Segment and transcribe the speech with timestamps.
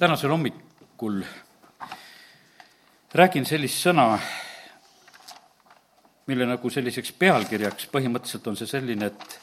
[0.00, 1.18] tänasel hommikul
[3.12, 4.14] räägin sellist sõna,
[6.30, 9.36] mille nagu selliseks pealkirjaks põhimõtteliselt on see selline, et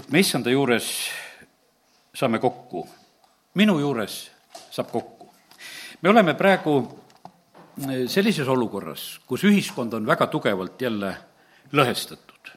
[0.00, 0.88] et me issanda juures
[2.16, 2.86] saame kokku.
[3.60, 4.16] minu juures
[4.70, 5.28] saab kokku.
[6.00, 6.78] me oleme praegu
[8.08, 11.16] sellises olukorras, kus ühiskond on väga tugevalt jälle
[11.72, 12.56] lõhestatud.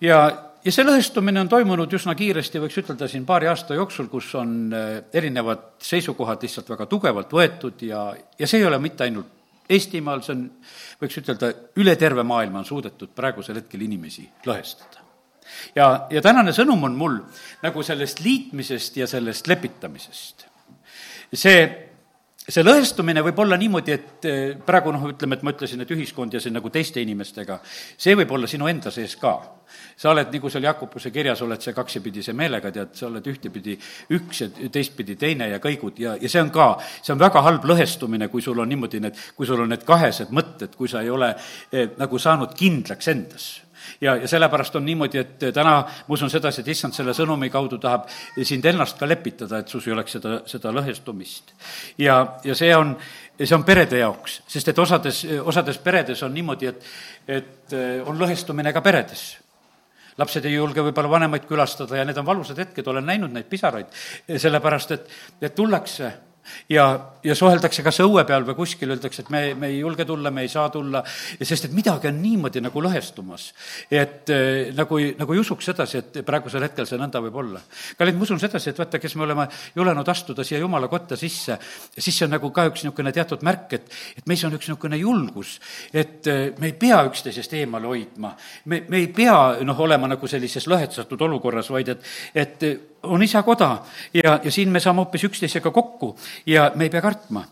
[0.00, 4.32] ja ja see lõhestumine on toimunud üsna kiiresti, võiks ütelda siin paari aasta jooksul, kus
[4.38, 9.32] on äh, erinevad seisukohad lihtsalt väga tugevalt võetud ja, ja see ei ole mitte ainult
[9.66, 10.42] Eestimaal, see on,
[11.00, 11.48] võiks ütelda,
[11.82, 15.02] üle terve maailma on suudetud praegusel hetkel inimesi lõhestada.
[15.74, 17.16] ja, ja tänane sõnum on mul
[17.64, 20.46] nagu sellest liitmisest ja sellest lepitamisest.
[21.34, 21.66] see
[22.46, 26.34] see lõhestumine võib olla niimoodi, et eh, praegu noh, ütleme, et ma ütlesin, et ühiskond
[26.34, 27.58] ja see nagu teiste inimestega,
[27.98, 29.34] see võib olla sinu enda sees ka.
[29.98, 33.74] sa oled, nagu seal Jakobuse kirjas, oled see kaksipidise meelega, tead, sa oled ühtepidi
[34.14, 36.68] üks ja teistpidi teine ja kõigud ja, ja see on ka,
[37.02, 40.30] see on väga halb lõhestumine, kui sul on niimoodi need, kui sul on need kahesed
[40.30, 41.34] mõtted, kui sa ei ole
[41.72, 43.48] eh, nagu saanud kindlaks endas
[44.00, 47.78] ja, ja sellepärast on niimoodi, et täna ma usun sedasi, et issand selle sõnumi kaudu
[47.82, 48.08] tahab
[48.42, 51.54] sind ennast ka lepitada, et sus ei oleks seda, seda lõhestumist.
[51.98, 52.94] ja, ja see on,
[53.38, 56.86] see on perede jaoks, sest et osades, osades peredes on niimoodi, et,
[57.40, 57.76] et
[58.06, 59.26] on lõhestumine ka peredes
[60.16, 63.90] lapsed ei julge võib-olla vanemaid külastada ja need on valusad hetked, olen näinud neid pisaraid,
[64.40, 65.10] sellepärast et,
[65.44, 66.12] et tullakse
[66.68, 66.86] ja,
[67.24, 70.44] ja suheldakse kas õue peal või kuskil, öeldakse, et me, me ei julge tulla, me
[70.46, 71.02] ei saa tulla,
[71.40, 73.48] sest et midagi on niimoodi nagu lõhestumas.
[73.90, 77.60] et äh, nagu, nagu ei usuks sedasi, et praegusel hetkel see nõnda võib olla.
[77.98, 81.58] kallid, ma usun sedasi, et vaata, kes me oleme julenud astuda siia jumala kotta sisse,
[81.98, 85.00] siis see on nagu ka üks niisugune teatud märk, et, et meis on üks niisugune
[85.00, 85.56] julgus,
[85.92, 88.34] et äh, me ei pea üksteisest eemale hoidma.
[88.64, 92.68] me, me ei pea, noh, olema nagu sellises lõhestatud olukorras, vaid et, et
[93.02, 93.70] on isakoda
[94.14, 96.14] ja, ja siin me saame hoopis üksteisega kokku
[96.46, 97.44] ja me ei pea kartma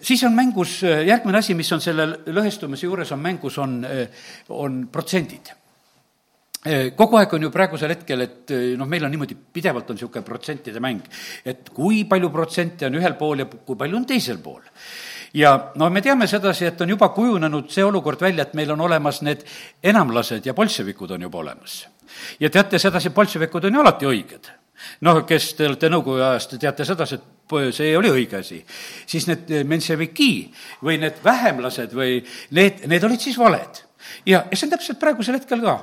[0.00, 3.80] siis on mängus järgmine asi, mis on selle lõhestumise juures on mängus, on,
[4.54, 5.50] on protsendid
[6.96, 10.80] kogu aeg on ju praegusel hetkel, et noh, meil on niimoodi, pidevalt on niisugune protsentide
[10.82, 11.04] mäng,
[11.46, 14.64] et kui palju protsente on ühel pool ja kui palju on teisel pool.
[15.36, 18.80] Ja no me teame sedasi, et on juba kujunenud see olukord välja, et meil on
[18.88, 19.44] olemas need
[19.84, 21.82] enamlased ja bolševikud on juba olemas
[22.40, 24.52] ja teate sedasi, bolševikud on ju alati õiged.
[25.06, 28.62] noh, kes te olete nõukogude ajast, te teate sedasi, et see oli õige asi.
[29.06, 30.30] siis need menševiki
[30.84, 33.82] või need vähemlased või need, need olid siis valed.
[34.26, 35.78] ja, ja see on täpselt praegusel hetkel ka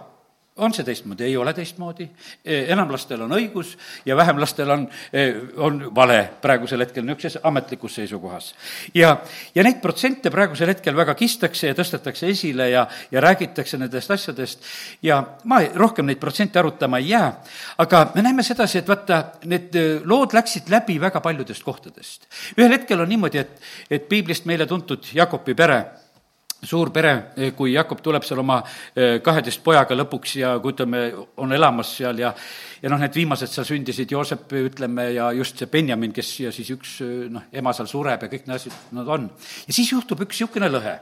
[0.56, 2.06] on see teistmoodi, ei ole teistmoodi,
[2.46, 3.72] e, enamlastel on õigus
[4.06, 4.84] ja vähemlastel on,
[5.14, 5.24] e,
[5.58, 8.52] on vale praegusel hetkel niisuguses ametlikus seisukohas.
[8.94, 9.16] ja,
[9.56, 14.70] ja neid protsente praegusel hetkel väga kistakse ja tõstetakse esile ja, ja räägitakse nendest asjadest
[15.02, 17.34] ja ma rohkem neid protsente arutama ei jää,
[17.78, 22.30] aga me näeme sedasi, et vaata, need e, lood läksid läbi väga paljudest kohtadest.
[22.58, 23.60] ühel hetkel on niimoodi, et,
[23.90, 25.82] et piiblist meile tuntud Jakobi pere
[26.64, 27.14] suur pere,
[27.58, 28.60] kui Jakob tuleb seal oma
[28.96, 31.06] eh, kaheteist pojaga lõpuks ja kui ütleme,
[31.44, 32.34] on elamas seal ja
[32.84, 36.74] ja noh, need viimased seal sündisid, Joosep, ütleme, ja just see Benjamin, kes ja siis
[36.76, 36.98] üks
[37.32, 39.30] noh, ema seal sureb ja kõik need asjad, nad on.
[39.68, 40.98] ja siis juhtub üks niisugune lõhe.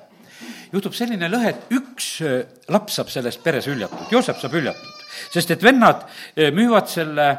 [0.74, 5.02] juhtub selline lõhe, et üks eh, laps saab sellest peres hüljatud, Joosep saab hüljatud,
[5.34, 6.06] sest et vennad
[6.36, 7.32] eh, müüvad selle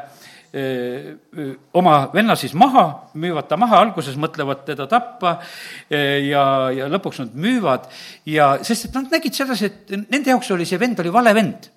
[1.73, 2.85] oma venna siis maha,
[3.17, 5.39] müüvad ta maha, alguses mõtlevad teda tappa
[5.89, 7.87] ja, ja lõpuks nad müüvad.
[8.29, 11.71] Ja, sest et nad nägid sedasi, et nende jaoks oli see vend oli vale vend.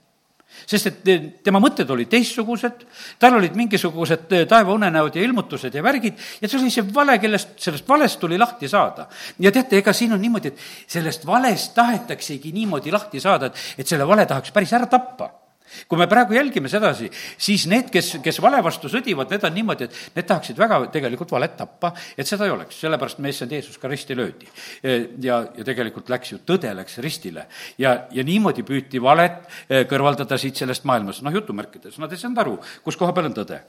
[0.66, 1.09] Sest et
[1.44, 2.84] tema mõtted olid teistsugused,
[3.20, 7.88] tal olid mingisugused taevaunenäod ja ilmutused ja värgid ja see oli see vale, kellest, sellest
[7.88, 9.09] valest tuli lahti saada.
[9.38, 13.88] ja teate, ega siin on niimoodi, et sellest valest tahetaksegi niimoodi lahti saada, et, et
[13.88, 15.46] selle vale tahaks päris ära tappa
[15.88, 19.88] kui me praegu jälgime sedasi, siis need, kes, kes vale vastu sõdivad, need on niimoodi,
[19.88, 23.78] et need tahaksid väga tegelikult valet tappa, et seda ei oleks, sellepärast meie issand Jeesus
[23.82, 24.49] ka risti löödi.
[24.82, 27.47] E, ja, ja tegelikult läks ju, tõde läks ristile
[27.82, 32.43] ja, ja niimoodi püüti valet e, kõrvaldada siit sellest maailmast, noh, jutumärkides, nad ei saanud
[32.44, 33.60] aru, kus koha peal on tõde.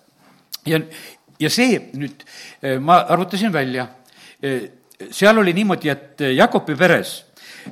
[0.67, 0.81] ja,
[1.39, 2.25] ja see nüüd,
[2.61, 3.89] e, ma arvutasin välja,
[5.11, 7.26] seal oli niimoodi, et Jakobi peres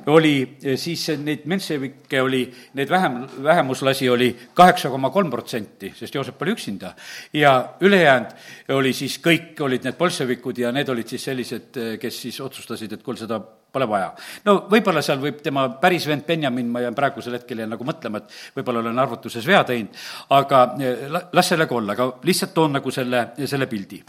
[0.06, 2.42] oli eh, siis neid menševikke oli,
[2.78, 6.94] neid vähem, vähemuslasi oli kaheksa koma kolm protsenti, sest Joosep oli üksinda.
[7.32, 8.32] ja ülejäänud
[8.76, 12.92] oli siis, kõik olid need bolševikud ja need olid siis sellised, eh, kes siis otsustasid,
[12.92, 13.40] et kuule, seda
[13.72, 14.10] pole vaja.
[14.44, 18.22] no võib-olla seal võib tema päris vend Benjamin, ma jään praegusel hetkel jään nagu mõtlema,
[18.22, 20.04] et võib-olla olen arvutuses vea teinud,
[20.36, 24.02] aga eh, las sellega olla, aga lihtsalt toon nagu selle, selle pildi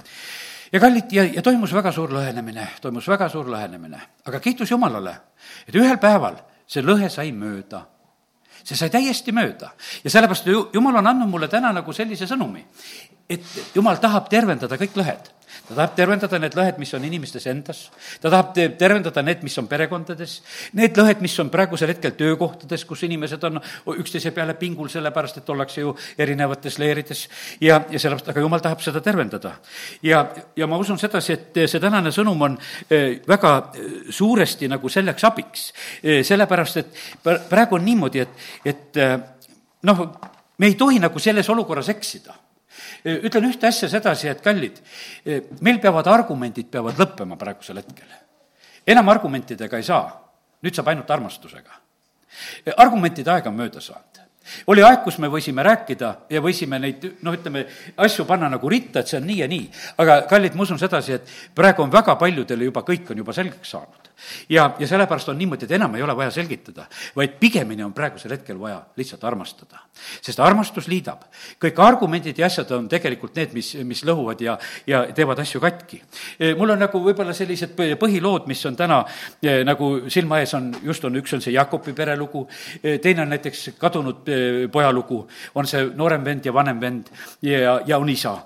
[0.72, 5.16] ja kallid, ja, ja toimus väga suur lõhenemine, toimus väga suur lõhenemine, aga kiitus Jumalale,
[5.68, 7.86] et ühel päeval see lõhe sai mööda.
[8.68, 9.72] See sai täiesti mööda.
[10.04, 12.66] ja sellepärast ju, jumal on andnud mulle täna nagu sellise sõnumi,
[13.30, 15.32] et jumal tahab tervendada kõik lõhed
[15.68, 17.80] ta tahab tervendada need lõhed, mis on inimestes endas,
[18.24, 20.38] ta tahab tervendada need, mis on perekondades,
[20.80, 23.60] need lõhed, mis on praegusel hetkel töökohtades, kus inimesed on
[23.98, 27.26] üksteise peale pingul, sellepärast et ollakse ju erinevates leerides.
[27.60, 29.58] Ja, ja sellepärast, aga jumal tahab seda tervendada.
[30.02, 30.24] ja,
[30.56, 32.58] ja ma usun sedasi, et see tänane sõnum on
[32.90, 35.68] eh, väga eh, suuresti nagu selleks abiks,
[36.02, 37.06] eh, sellepärast et
[37.50, 39.04] praegu on niimoodi, et, et
[39.84, 40.04] noh,
[40.58, 42.47] me ei tohi nagu selles olukorras eksida
[43.06, 44.80] ütlen ühte asja sedasi, et kallid,
[45.62, 48.08] meil peavad argumendid, peavad lõppema praegusel hetkel.
[48.88, 50.06] enam argumentidega ei saa,
[50.64, 51.82] nüüd saab ainult armastusega.
[52.78, 54.24] argumentide aeg on mööda saanud
[54.72, 57.66] oli aeg, kus me võisime rääkida ja võisime neid, noh, ütleme,
[58.00, 59.66] asju panna nagu ritta, et see on nii ja nii.
[60.04, 63.74] aga kallid, ma usun sedasi, et praegu on väga paljudele juba kõik on juba selgeks
[63.76, 64.07] saanud
[64.50, 68.34] ja, ja sellepärast on niimoodi, et enam ei ole vaja selgitada, vaid pigemini on praegusel
[68.34, 69.80] hetkel vaja lihtsalt armastada.
[70.22, 71.24] sest armastus liidab.
[71.64, 76.02] kõik argumendid ja asjad on tegelikult need, mis, mis lõhuvad ja, ja teevad asju katki.
[76.40, 79.04] E, mul on nagu võib-olla sellised põhilood, mis on täna
[79.42, 82.48] e, nagu silma ees on, just on, üks on see Jakobi perelugu,
[82.82, 84.30] e, teine on näiteks kadunud
[84.72, 85.24] poja lugu,
[85.56, 87.10] on see noorem vend ja vanem vend
[87.42, 88.38] ja, ja on isa,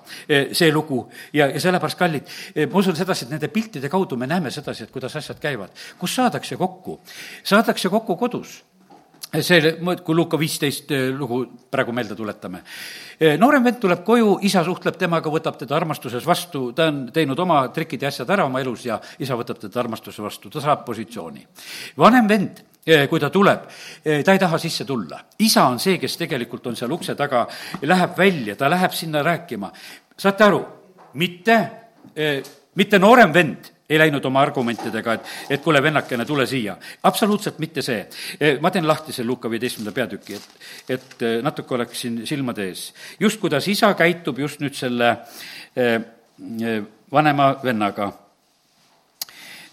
[0.52, 1.04] see lugu.
[1.32, 2.32] ja, ja sellepärast, kallid,
[2.72, 5.96] ma usun sedasi, et nende piltide kaudu me näeme sedasi, et kuidas asjad käivad käivad.
[5.98, 7.00] kus saadakse kokku?
[7.44, 8.62] saadakse kokku kodus
[9.40, 9.60] see,
[10.04, 12.62] kui Luuka viisteist eh, lugu praegu meelde tuletame.
[13.18, 17.38] Eh, noorem vend tuleb koju, isa suhtleb temaga, võtab teda armastuses vastu, ta on teinud
[17.40, 20.84] oma trikid ja asjad ära oma elus ja isa võtab teda armastuse vastu, ta saab
[20.84, 21.46] positsiooni.
[21.96, 23.64] vanem vend eh, kui ta tuleb,
[24.04, 25.22] ta ei taha sisse tulla.
[25.38, 27.46] isa on see, kes tegelikult on seal ukse taga,
[27.82, 29.72] läheb välja, ta läheb sinna rääkima.
[30.18, 30.64] saate aru,
[31.14, 31.58] mitte,
[32.76, 36.76] mitte noorem vend ei läinud oma argumentidega, et, et kuule, vennakene, tule siia.
[37.02, 38.06] absoluutselt mitte see.
[38.40, 42.68] E, ma teen lahti selle Luka viieteistkümnenda peatüki, et, et e, natuke oleks siin silmade
[42.70, 42.92] ees.
[43.20, 45.16] just kuidas isa käitub just nüüd selle
[45.76, 46.00] eh,
[47.12, 48.12] vanema vennaga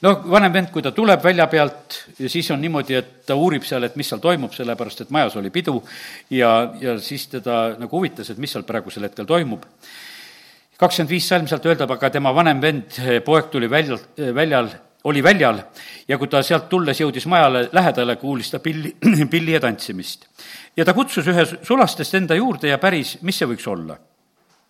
[0.02, 3.84] noh, vanem vend, kui ta tuleb välja pealt, siis on niimoodi, et ta uurib seal,
[3.88, 5.80] et mis seal toimub, sellepärast et majas oli pidu
[6.34, 6.52] ja,
[6.82, 9.66] ja siis teda nagu huvitas, et mis seal praegusel hetkel toimub
[10.80, 14.70] kakskümmend viis salm sealt öeldab, aga tema vanem vend, eh, poeg tuli väljal, eh, väljal,
[15.04, 15.62] oli väljal
[16.08, 18.96] ja kui ta sealt tulles jõudis majale lähedale, kuulis ta pilli,
[19.34, 20.28] pilli ja tantsimist.
[20.78, 23.98] ja ta kutsus ühe sulastest enda juurde ja päris, mis see võiks olla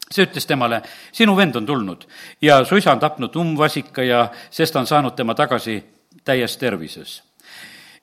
[0.10, 0.82] see ütles temale,
[1.14, 2.06] sinu vend on tulnud
[2.42, 5.84] ja su isa on tapnud umbvasika ja sest on saanud tema tagasi
[6.26, 7.24] täies tervises.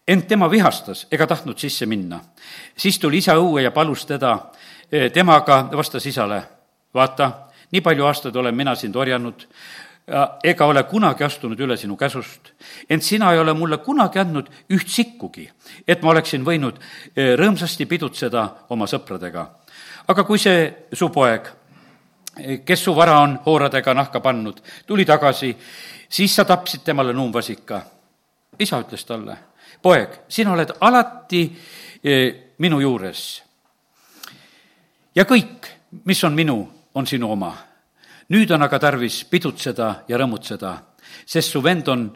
[0.06, 2.20] ent tema vihastas ega tahtnud sisse minna.
[2.76, 4.38] siis tuli isa õue ja palus teda,
[4.92, 6.42] eh, temaga vastas isale,
[6.94, 9.46] vaata, nii palju aastaid olen mina sind orjanud,
[10.42, 12.52] ega ole kunagi astunud üle sinu käsust,
[12.90, 15.48] ent sina ei ole mulle kunagi andnud üht sikkugi,
[15.86, 19.46] et ma oleksin võinud e, rõõmsasti pidutseda oma sõpradega.
[20.06, 21.50] aga kui see su poeg,
[22.38, 25.56] e, kes su vara on hooradega nahka pannud, tuli tagasi,
[26.08, 27.82] siis sa tapsid temale nuumvasika.
[28.58, 29.36] isa ütles talle,
[29.82, 31.50] poeg, sina oled alati
[32.58, 33.42] minu juures.
[35.14, 35.66] ja kõik,
[36.04, 37.52] mis on minu, on sinu oma.
[38.28, 40.72] nüüd on aga tarvis pidutseda ja rõõmutseda,
[41.26, 42.08] sest su vend on,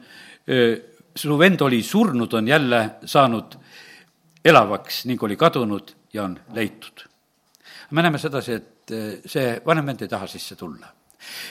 [1.15, 3.55] su vend oli surnud, on jälle saanud
[4.45, 7.05] elavaks ning oli kadunud ja on leitud.
[7.91, 8.95] me näeme sedasi, et
[9.27, 10.89] see vanem vend ei taha sisse tulla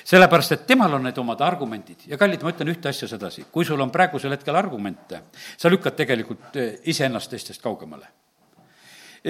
[0.03, 3.65] sellepärast, et temal on need omad argumendid ja kallid, ma ütlen ühte asja sedasi, kui
[3.65, 5.21] sul on praegusel hetkel argumente,
[5.57, 6.57] sa lükkad tegelikult
[6.89, 8.09] iseennast teistest kaugemale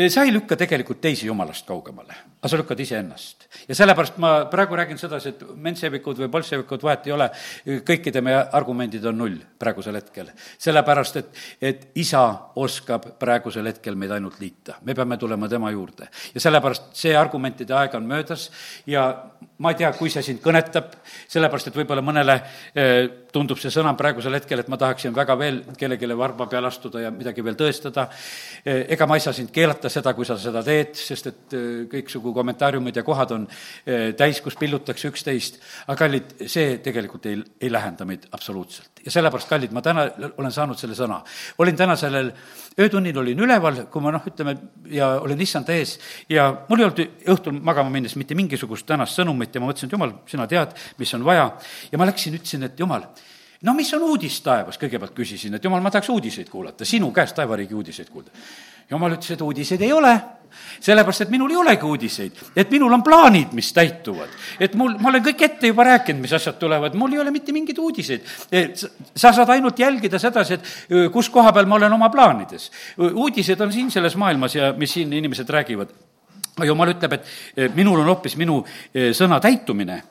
[0.09, 3.47] sa ei lükka tegelikult teisi jumalast kaugemale, aga sa lükkad iseennast.
[3.67, 7.29] ja sellepärast ma praegu räägin sedasi, et mentsevikud või bolševikud, vahet ei ole,
[7.87, 10.31] kõikide meie argumendid on null praegusel hetkel.
[10.57, 12.23] sellepärast, et, et isa
[12.55, 16.09] oskab praegusel hetkel meid ainult liita, me peame tulema tema juurde.
[16.33, 18.49] ja sellepärast see argumentide aeg on möödas
[18.87, 19.09] ja
[19.59, 20.93] ma ei tea, kui see sind kõnetab,
[21.27, 22.35] sellepärast et võib-olla mõnele
[22.71, 27.01] eh, tundub see sõna praegusel hetkel, et ma tahaksin väga veel kellelegi varba peale astuda
[27.03, 28.07] ja midagi veel tõestada,
[28.63, 31.67] eh, ega ma ei saa sind keelata, seda, kui sa seda teed, sest et äh,
[31.91, 33.47] kõiksugu kommentaariumid ja kohad on
[34.17, 39.03] täis, kus pillutakse üksteist, aga kallid, see tegelikult ei, ei lähenda meid absoluutselt.
[39.03, 41.19] ja sellepärast, kallid, ma täna olen saanud selle sõna.
[41.59, 42.31] olin täna sellel
[42.79, 44.55] öötunnil, olin üleval, kui ma noh, ütleme,
[44.91, 45.97] ja olin issand ees
[46.31, 49.97] ja mul ei olnud õhtul magama minnes mitte mingisugust tänast sõnumit ja ma mõtlesin, et
[49.97, 51.51] jumal, sina tead, mis on vaja.
[51.91, 53.05] ja ma läksin, ütlesin, et jumal,
[53.61, 57.35] no mis on uudis taevas, kõigepealt küsisin, et jumal, ma tahaks uudiseid kuulata, sinu käest
[57.37, 58.31] taevariigi uudiseid kuulda.
[58.89, 60.13] jumal ütles, et uudiseid ei ole,
[60.81, 64.29] sellepärast et minul ei olegi uudiseid, et minul on plaanid, mis täituvad.
[64.59, 67.53] et mul, ma olen kõik ette juba rääkinud, mis asjad tulevad, mul ei ole mitte
[67.55, 68.25] mingeid uudiseid.
[69.15, 72.71] sa saad ainult jälgida sedasi, et kus koha peal ma olen oma plaanides.
[72.97, 76.08] uudised on siin selles maailmas ja mis siin inimesed räägivad
[76.67, 80.01] jumal ütleb, et minul on hoopis minu eh, sõna täitumine.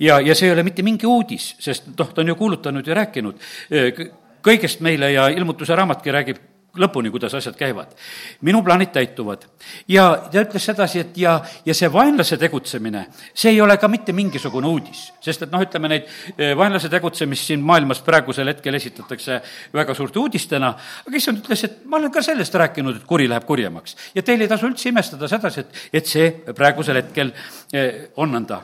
[0.00, 3.00] Ja, ja see ei ole mitte mingi uudis, sest noh, ta on ju kuulutanud ja
[3.02, 3.48] rääkinud.
[3.70, 4.04] Eh,
[4.46, 6.44] kõigest meile ja ilmutuse raamatki räägib
[6.80, 7.92] lõpuni, kuidas asjad käivad.
[8.40, 9.44] minu plaanid täituvad.
[9.88, 14.12] ja ta ütles sedasi, et ja, ja see vaenlase tegutsemine, see ei ole ka mitte
[14.12, 15.12] mingisugune uudis.
[15.20, 16.06] sest et noh, ütleme neid
[16.38, 19.40] eh, vaenlase tegutsemist siin maailmas praegusel hetkel esitatakse
[19.74, 20.74] väga suurte uudistena,
[21.06, 23.96] aga issand ütles, et ma olen ka sellest rääkinud, et kuri läheb kurjemaks.
[24.14, 27.32] ja teil ei tasu üldse imestada sedasi, et, et see praegusel hetkel
[27.72, 28.62] eh, on nõnda.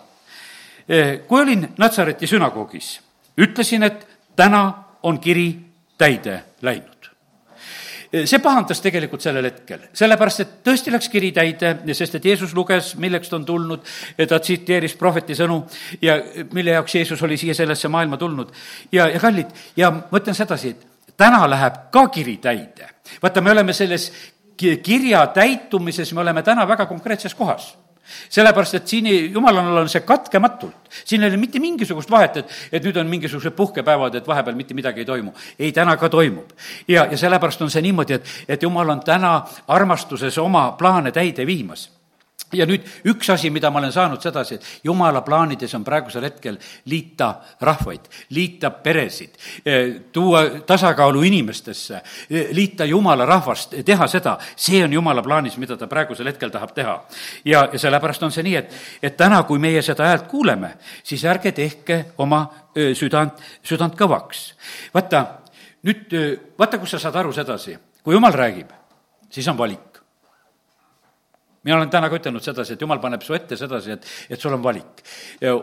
[0.88, 2.94] Eh, kui olin Natsareti sünagoogis,
[3.38, 4.64] ütlesin, et täna
[5.02, 5.52] on kiri
[5.98, 7.01] täide läinud
[8.12, 12.92] see pahandas tegelikult sellel hetkel, sellepärast et tõesti läks kiri täide, sest et Jeesus luges,
[13.00, 13.86] milleks ta on tulnud,
[14.28, 15.62] ta tsiteeris prohveti sõnu
[16.04, 16.18] ja
[16.52, 18.52] mille jaoks Jeesus oli siia sellesse maailma tulnud.
[18.92, 22.90] ja, ja kallid, ja ma ütlen sedasi, et täna läheb ka kiri täide.
[23.22, 24.10] vaata, me oleme selles
[24.56, 27.72] kirja täitumises, me oleme täna väga konkreetses kohas
[28.28, 30.90] sellepärast, et siin ei, jumalal on see katkematult.
[31.04, 34.74] siin ei ole mitte mingisugust vahet, et, et nüüd on mingisugused puhkepäevad, et vahepeal mitte
[34.74, 35.32] midagi ei toimu.
[35.58, 36.52] ei, täna ka toimub.
[36.88, 41.46] ja, ja sellepärast on see niimoodi, et, et jumal on täna armastuses oma plaane täide
[41.46, 41.90] viimas
[42.52, 46.58] ja nüüd üks asi, mida ma olen saanud sedasi, et jumala plaanides on praegusel hetkel
[46.90, 54.82] liita rahvaid, liita peresid, eh, tuua tasakaalu inimestesse, eh, liita jumala rahvast, teha seda, see
[54.84, 57.00] on jumala plaanis, mida ta praegusel hetkel tahab teha.
[57.44, 61.24] ja, ja sellepärast on see nii, et, et täna, kui meie seda häält kuuleme, siis
[61.24, 62.46] ärge tehke oma
[62.94, 64.52] südant, südant kõvaks.
[64.94, 65.24] vaata,
[65.82, 66.12] nüüd
[66.58, 68.72] vaata, kus sa saad aru sedasi, kui jumal räägib,
[69.30, 69.91] siis on valik
[71.62, 74.54] mina olen täna ka ütelnud sedasi, et jumal paneb su ette sedasi, et, et sul
[74.54, 75.02] on valik.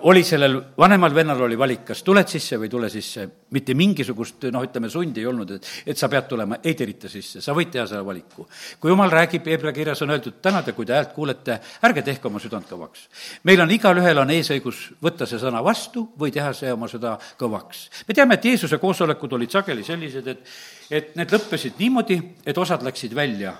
[0.07, 4.63] oli sellel vanemal vennal oli valik, kas tuled sisse või tule sisse, mitte mingisugust noh,
[4.63, 7.85] ütleme sundi ei olnud, et, et sa pead tulema, ei tirita sisse, sa võid teha
[7.89, 8.47] selle valiku.
[8.79, 12.31] kui jumal räägib, Hebra kirjas on öeldud, täna te, kui te häält kuulete, ärge tehke
[12.31, 13.07] oma südant kõvaks.
[13.43, 17.89] meil on, igalühel on eesõigus võtta see sõna vastu või teha see oma süda kõvaks.
[18.07, 20.53] me teame, et Jeesuse koosolekud olid sageli sellised, et,
[20.89, 23.57] et need lõppesid niimoodi, et osad läksid välja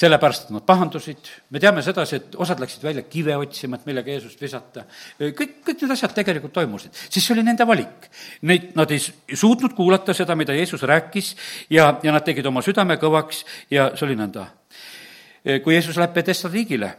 [0.00, 4.14] sellepärast, et nad pahandusid, me teame sedasi, et osad läksid välja kive otsima, et millega
[4.14, 4.86] Jeesust visata.
[5.20, 8.08] kõik, kõik need asjad tegelikult toimusid, siis see oli nende valik.
[8.48, 11.34] Neid, nad ei suutnud kuulata seda, mida Jeesus rääkis
[11.70, 14.48] ja, ja nad tegid oma südame kõvaks ja see oli nõnda.
[15.64, 16.94] kui Jeesus läheb Pedesta riigile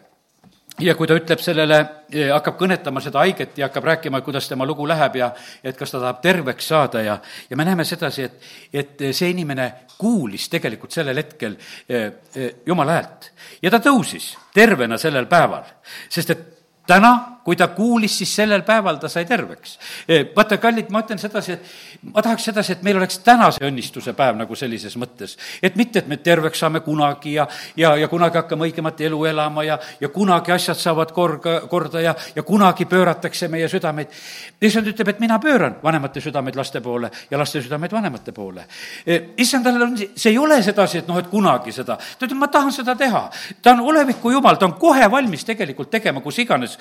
[0.80, 1.80] ja kui ta ütleb sellele,
[2.13, 5.32] eh, hakkab kõnetama seda haiget ja hakkab rääkima, kuidas tema lugu läheb ja
[5.63, 7.18] et kas ta tahab terveks saada ja,
[7.50, 11.58] ja me näeme sedasi, et, et see inimene kuulis tegelikult sellel hetkel
[11.90, 13.32] eh, eh, Jumala häält.
[13.62, 15.68] ja ta tõusis tervena sellel päeval,
[16.10, 16.48] sest et
[16.88, 19.77] täna, kui ta kuulis, siis sellel päeval ta sai terveks.
[20.36, 24.13] vaata, kallid, ma ütlen sedasi, et ma tahaks sedasi, et meil oleks täna see õnnistuse
[24.17, 25.38] päev nagu sellises mõttes.
[25.63, 29.63] et mitte, et me terveks saame kunagi ja, ja, ja kunagi hakkame õigemat elu elama
[29.63, 34.07] ja, ja kunagi asjad saavad korga, korda ja, ja kunagi pööratakse meie südameid.
[34.62, 38.67] issand ütleb, et mina pööran vanemate südameid laste poole ja laste südameid vanemate poole.
[39.38, 42.71] issandal on, see ei ole sedasi, et noh, et kunagi seda, ta ütleb, ma tahan
[42.71, 43.29] seda teha.
[43.62, 46.77] ta on oleviku jumal, ta on kohe valmis tegelikult tegema, kus iganes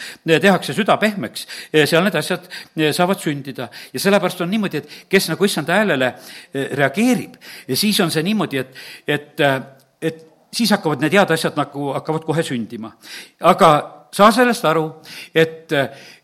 [0.50, 2.48] tehakse süda pehmeks, seal need asjad
[2.96, 3.70] saavad sündida.
[3.94, 6.12] ja sellepärast on niimoodi, et kes nagu issanda häälele
[6.76, 7.38] reageerib
[7.68, 8.74] ja siis on see niimoodi, et,
[9.08, 9.46] et,
[10.02, 12.92] et siis hakkavad need head asjad nagu, hakkavad kohe sündima.
[13.40, 13.70] aga
[14.12, 14.88] saa sellest aru,
[15.34, 15.70] et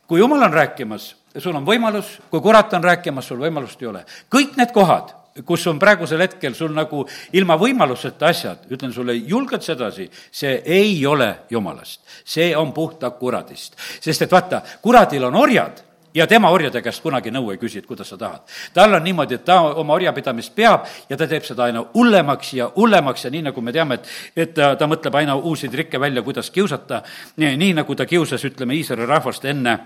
[0.06, 4.04] kui jumal on rääkimas, sul on võimalus, kui kurat on rääkimas, sul võimalust ei ole.
[4.32, 9.62] kõik need kohad kus on praegusel hetkel sul nagu ilma võimaluseta asjad, ütlen sulle julgelt
[9.62, 12.00] sedasi, see ei ole jumalast.
[12.24, 13.76] see on puhta kuradist.
[14.00, 15.82] sest et vaata, kuradil on orjad
[16.16, 18.40] ja tema orjade käest kunagi nõu ei küsi, et kuidas sa tahad.
[18.74, 22.70] tal on niimoodi, et ta oma orjapidamist peab ja ta teeb seda aina hullemaks ja
[22.76, 26.22] hullemaks ja nii, nagu me teame, et, et ta, ta mõtleb aina uusi trikke välja,
[26.22, 27.02] kuidas kiusata,
[27.36, 29.78] nii nagu ta kiusas, ütleme, Iisraeli rahvast enne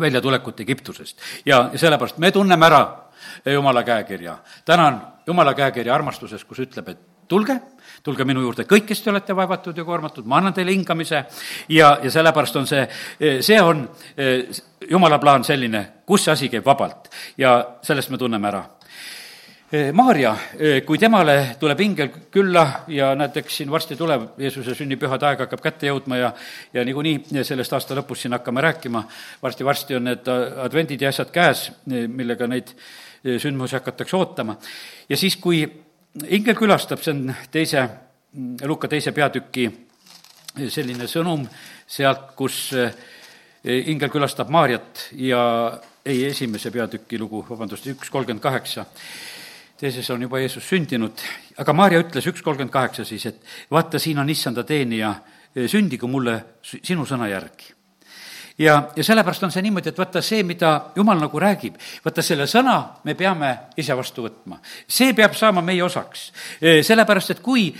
[0.00, 1.18] väljatulekut Egiptusest.
[1.46, 2.82] ja sellepärast me tunneme ära
[3.44, 4.38] Jumala käekirja.
[4.64, 7.60] tänan Jumala käekirja armastuses, kus ütleb, et tulge,
[8.02, 11.24] tulge minu juurde kõik, kes te olete vaevatud ja koormatud, ma annan teile hingamise
[11.68, 12.88] ja, ja sellepärast on see,
[13.40, 13.88] see on
[14.90, 18.64] Jumala plaan selline, kus see asi käib vabalt ja sellest me tunneme ära
[19.70, 20.32] Maarja,
[20.82, 25.62] kui temale tuleb ingel külla ja näed, eks siin varsti tuleb, Jeesuse sünnipühade aeg hakkab
[25.62, 26.32] kätte jõudma ja
[26.74, 29.04] ja niikuinii sellest aasta lõpus siin hakkame rääkima,
[29.42, 30.32] varsti-varsti on need
[30.64, 32.74] advendid ja asjad käes, millega neid
[33.22, 34.58] sündmusi hakatakse ootama.
[35.08, 35.62] ja siis, kui
[36.26, 37.86] ingel külastab, see on teise,
[38.66, 39.70] Luka teise peatüki
[40.66, 41.46] selline sõnum
[41.86, 42.72] sealt, kus
[43.62, 45.42] ingel külastab Maarjat ja
[46.04, 48.90] ei, esimese peatüki lugu, vabandust, üks kolmkümmend kaheksa
[49.80, 51.20] teises on juba Jeesus sündinud,
[51.58, 55.14] aga Maarja ütles üks kolmkümmend kaheksa siis, et vaata, siin on issanda teenija,
[55.66, 57.72] sündigu mulle sinu sõna järgi
[58.60, 62.46] ja, ja sellepärast on see niimoodi, et vaata see, mida jumal nagu räägib, vaata selle
[62.50, 62.76] sõna
[63.08, 64.60] me peame ise vastu võtma.
[64.86, 66.30] see peab saama meie osaks.
[66.60, 67.70] sellepärast, et kui,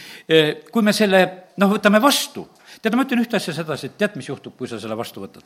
[0.73, 1.23] kui me selle
[1.61, 2.49] noh, võtame vastu,
[2.81, 5.45] tead, ma ütlen ühte asja sedasi, et tead, mis juhtub, kui sa selle vastu võtad?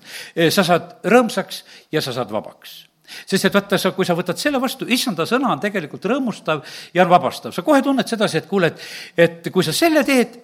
[0.51, 2.85] sa saad rõõmsaks ja sa saad vabaks
[3.27, 6.63] sest et vaata, sa, kui sa võtad selle vastu, issanda sõna on tegelikult rõõmustav
[6.95, 7.53] ja vabastav.
[7.53, 10.41] sa kohe tunned sedasi, et kuule, et, et kui sa selle teed,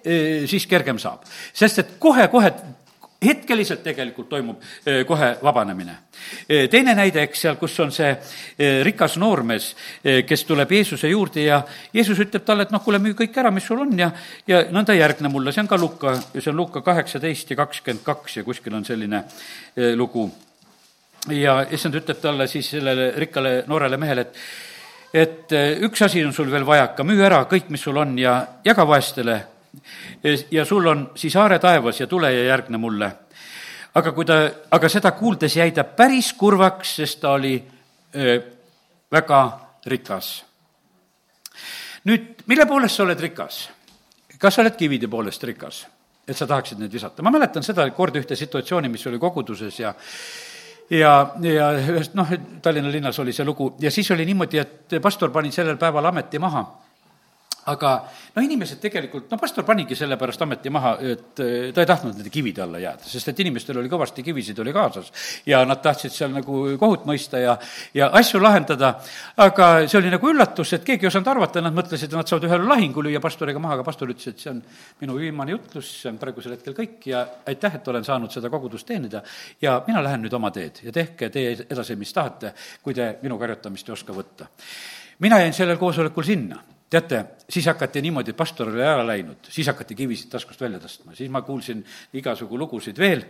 [0.49, 1.25] siis kergem saab.
[1.53, 2.53] sest et kohe-kohe
[3.25, 5.95] hetkeliselt tegelikult toimub eh, kohe vabanemine.
[6.49, 9.71] Eh, teine näide, eks seal, kus on see eh, rikas noormees,
[10.27, 11.61] kes tuleb Jeesuse juurde ja
[11.93, 14.09] Jeesus ütleb talle, et noh, kuule, müü kõik ära, mis sul on ja,
[14.49, 18.41] ja nõnda järgne mulle, see on ka Luka, see on Luka kaheksateist ja kakskümmend kaks
[18.41, 19.25] ja kuskil on selline
[19.95, 20.29] lugu.
[21.29, 24.37] Ja issand ütleb talle siis sellele rikkale noorele mehele, et
[25.13, 25.51] et
[25.83, 29.41] üks asi on sul veel vajaka, müü ära kõik, mis sul on ja jaga vaestele
[30.51, 33.11] ja sul on siis aare taevas ja tule ja järgne mulle.
[33.93, 34.37] aga kui ta,
[34.71, 37.63] aga seda kuuldes jäi ta päris kurvaks, sest ta oli
[38.15, 38.39] öö,
[39.11, 40.45] väga rikas.
[42.05, 43.69] nüüd, mille poolest sa oled rikas?
[44.37, 45.85] kas sa oled kivide poolest rikas,
[46.27, 47.23] et sa tahaksid neid visata?
[47.23, 49.93] ma mäletan seda kord ühte situatsiooni, mis oli koguduses ja
[50.91, 52.29] ja, ja ühest noh,
[52.61, 53.73] Tallinna linnas oli see lugu.
[53.79, 56.65] Ja siis oli niimoodi, et pastor pani sellel päeval ameti maha
[57.69, 57.91] aga
[58.33, 62.31] noh, inimesed tegelikult, no pastor panigi sellepärast ameti maha, et eh, ta ei tahtnud nende
[62.33, 65.11] kivide alla jääda, sest et inimestel oli kõvasti kivisid oli kaasas.
[65.45, 67.57] Ja nad tahtsid seal nagu kohut mõista ja,
[67.97, 68.95] ja asju lahendada,
[69.45, 72.49] aga see oli nagu üllatus, et keegi ei osanud arvata, nad mõtlesid, et nad saavad
[72.49, 74.63] ühel lahingu lüüa pastoriga maha, aga pastor ütles, et see on
[75.03, 78.89] minu viimane jutlus, see on praegusel hetkel kõik ja aitäh, et olen saanud seda kogudust
[78.89, 79.21] teenida.
[79.61, 83.37] Ja mina lähen nüüd oma teed ja tehke teie edasi, mis tahate, kui te minu
[83.41, 84.49] karjutamist ei oska võtta.
[85.21, 86.57] mina jäin sellel koosolekul sinna
[86.91, 91.31] teate, siis hakati niimoodi, pastor oli ära läinud, siis hakati kivisid taskust välja tõstma, siis
[91.31, 91.83] ma kuulsin
[92.19, 93.23] igasugu lugusid veel.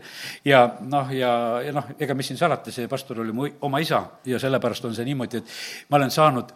[0.46, 1.34] Ja noh, ja,
[1.66, 4.02] ja noh, ega mis siin salata, see pastor oli mu oma isa.
[4.26, 5.54] Ja sellepärast on see niimoodi, et
[5.94, 6.56] ma olen saanud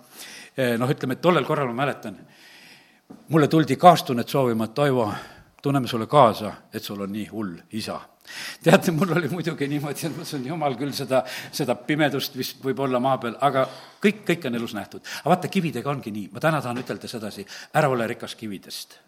[0.57, 2.17] eh, noh, ütleme, et tollel korral ma mäletan,
[3.29, 5.07] mulle tuldi kaastunnet soovima, et Toivo,
[5.61, 8.01] tunneme sulle kaasa, et sul on nii hull isa
[8.63, 12.79] teate, mul oli muidugi niimoodi, et ma mõtlesin, jumal küll, seda, seda pimedust vist võib
[12.85, 13.67] olla maa peal, aga
[14.03, 15.03] kõik, kõik on elus nähtud.
[15.21, 18.99] aga vaata, kividega ongi nii, ma täna tahan ütelda sedasi, ära ole rikas kividest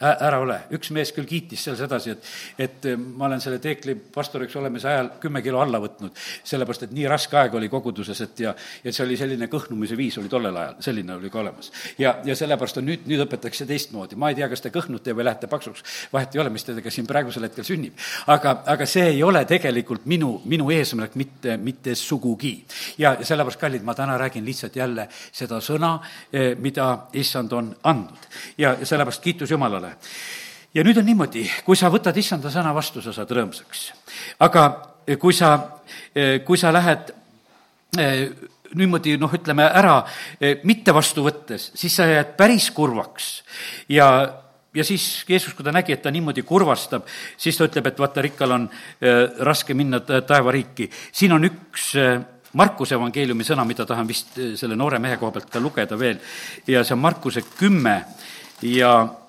[0.00, 0.58] ära ole.
[0.74, 2.30] üks mees küll kiitis seal sedasi, et,
[2.66, 6.94] et eh, ma olen selle Teekli pastoriks olemise ajal kümme kilo alla võtnud, sellepärast et
[6.96, 10.56] nii raske aeg oli koguduses, et ja, ja see oli selline kõhnumise viis oli tollel
[10.60, 11.70] ajal, selline oli ka olemas.
[11.98, 15.28] ja, ja sellepärast on nüüd, nüüd õpetatakse teistmoodi, ma ei tea, kas te kõhnute või
[15.28, 17.98] lähete paksuks, vahet ei ole, mis teiega siin praegusel hetkel sünnib.
[18.26, 22.56] aga, aga see ei ole tegelikult minu, minu eesmärk mitte, mitte sugugi.
[22.98, 25.96] ja sellepärast, kallid, ma täna räägin lihtsalt jälle seda sõna,
[26.32, 28.28] eh, mida issand on andnud.
[28.58, 29.96] ja sellepärast kiitus Jumalale, Jumalale.
[30.74, 33.92] ja nüüd on niimoodi, kui sa võtad issanda sõna vastu, sa saad rõõmsaks.
[34.44, 34.64] aga
[35.18, 35.80] kui sa,
[36.44, 37.12] kui sa lähed
[37.98, 38.28] eh,
[38.74, 40.02] niimoodi noh, ütleme ära
[40.40, 43.42] eh, mitte vastu võttes, siis sa jääd päris kurvaks
[43.88, 44.40] ja
[44.74, 47.06] ja siis Jeesus, kui ta nägi, et ta niimoodi kurvastab,
[47.38, 48.64] siis ta ütleb, et vaata, rikkal on
[49.46, 50.90] raske minna taevariiki.
[51.12, 51.92] siin on üks
[52.54, 56.18] Markuse evangeeliumi sõna, mida tahan vist selle noore mehe koha pealt ka lugeda veel
[56.66, 57.94] ja see on Markuse kümme
[58.62, 59.23] ja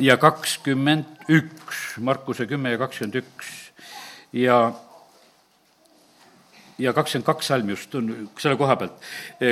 [0.00, 3.50] ja kakskümmend üks, Markuse kümme ja kakskümmend üks
[4.32, 4.72] ja
[6.80, 8.10] ja kakskümmend kaks salm just on
[8.40, 9.04] selle koha pealt,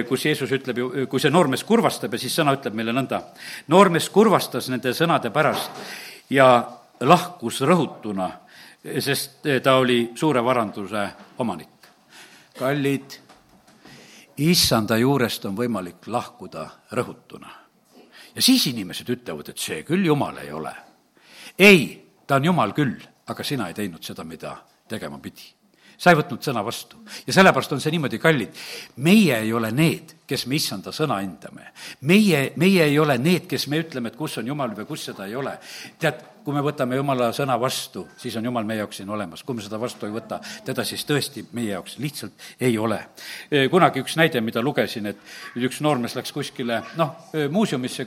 [0.09, 3.21] kus Jeesus ütleb ju, kui see noormees kurvastab ja siis sõna ütleb meile nõnda.
[3.69, 5.71] noormees kurvastas nende sõnade pärast
[6.31, 6.49] ja
[7.01, 8.31] lahkus rõhutuna,
[9.05, 11.09] sest ta oli suure varanduse
[11.39, 11.93] omanik.
[12.59, 13.21] kallid,
[14.37, 17.68] issanda juurest on võimalik lahkuda rõhutuna
[18.39, 20.75] ja siis inimesed ütlevad, et see küll jumal ei ole.
[21.59, 21.87] ei,
[22.27, 22.95] ta on jumal küll,
[23.27, 24.55] aga sina ei teinud seda, mida
[24.89, 25.59] tegema pidi
[25.99, 27.01] sa ei võtnud sõna vastu.
[27.27, 28.55] ja sellepärast on see niimoodi, kallid,
[29.03, 31.73] meie ei ole need, kes me issanda sõna hindame.
[32.07, 35.27] meie, meie ei ole need, kes me ütleme, et kus on jumal või kus seda
[35.27, 35.59] ei ole.
[35.99, 39.59] tead, kui me võtame jumala sõna vastu, siis on jumal meie jaoks siin olemas, kui
[39.59, 43.03] me seda vastu ei võta, teda siis tõesti meie jaoks lihtsalt ei ole.
[43.69, 45.21] kunagi üks näide, mida lugesin, et
[45.61, 48.07] üks noormees läks kuskile noh, muuseumisse,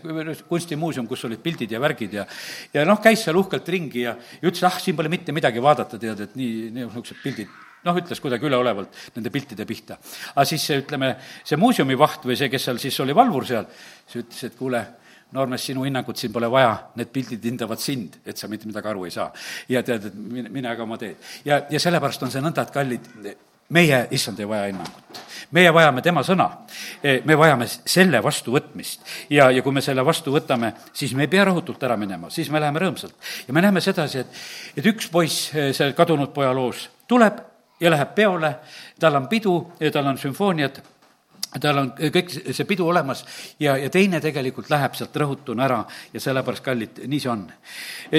[0.50, 2.26] kunstimuuseum, kus olid pildid ja värgid ja
[2.74, 6.02] ja noh, käis seal uhkelt ringi ja, ja ütles, ah, siin pole mitte midagi vaadata,
[6.02, 7.52] tead, et nii, niisugused pildid
[7.86, 10.00] noh, ütles kuidagi üleolevalt nende piltide pihta.
[10.34, 11.14] aga siis see, ütleme,
[11.46, 13.70] see muuseumivaht või see, kes seal siis oli valvur seal,
[14.08, 14.82] siis ütles, et kuule,
[15.32, 19.06] noormees, sinu hinnangut siin pole vaja, need pildid hindavad sind, et sa mitte midagi aru
[19.08, 19.32] ei saa.
[19.70, 21.17] ja tead, et mine, mine aga oma teed.
[21.46, 23.10] ja, ja sellepärast on see nõnda, et kallid,
[23.72, 25.22] meie, issand, ei vaja hinnangut.
[25.52, 26.50] meie vajame tema sõna.
[27.26, 29.08] me vajame selle vastuvõtmist.
[29.30, 32.50] ja, ja kui me selle vastu võtame, siis me ei pea rõhutult ära minema, siis
[32.50, 33.15] me läheme rõõmsalt.
[33.48, 34.41] ja me näeme sedasi, et,
[34.78, 37.39] et üks poiss, see kadunud poja loos, tuleb
[37.82, 38.56] ja läheb peole,
[39.00, 39.56] tal on pidu,
[39.91, 40.82] tal on sümfooniad,
[41.60, 43.26] tal on kõik see pidu olemas
[43.60, 45.80] ja, ja teine tegelikult läheb sealt rõhutuna ära
[46.14, 47.46] ja sellepärast, kallid, nii see on.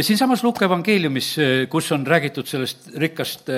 [0.01, 1.35] siinsamas Luuka evangeeliumis,
[1.73, 3.49] kus on räägitud sellest rikkast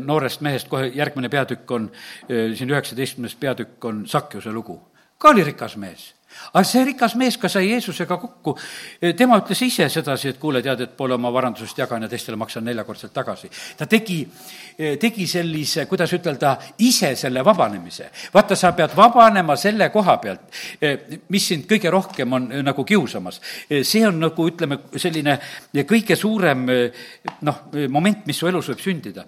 [0.00, 1.90] noorest mehest, kohe järgmine peatükk on,
[2.28, 4.80] siin üheksateistkümnes peatükk on Sakjuse lugu.
[5.18, 6.14] ka oli rikas mees
[6.52, 8.54] aga see rikas mees ka sai Jeesusega kokku,
[9.16, 12.64] tema ütles ise sedasi, et kuule, tead, et poole oma varandusest jagan ja teistele maksan
[12.66, 13.50] neljakordselt tagasi.
[13.76, 14.20] ta tegi,
[15.00, 18.10] tegi sellise, kuidas ütelda, ise selle vabanemise.
[18.34, 20.48] vaata, sa pead vabanema selle koha pealt,
[21.28, 23.40] mis sind kõige rohkem on nagu kiusamas.
[23.82, 25.38] see on nagu, ütleme, selline
[25.86, 26.66] kõige suurem
[27.40, 29.26] noh, moment, mis su elus võib sündida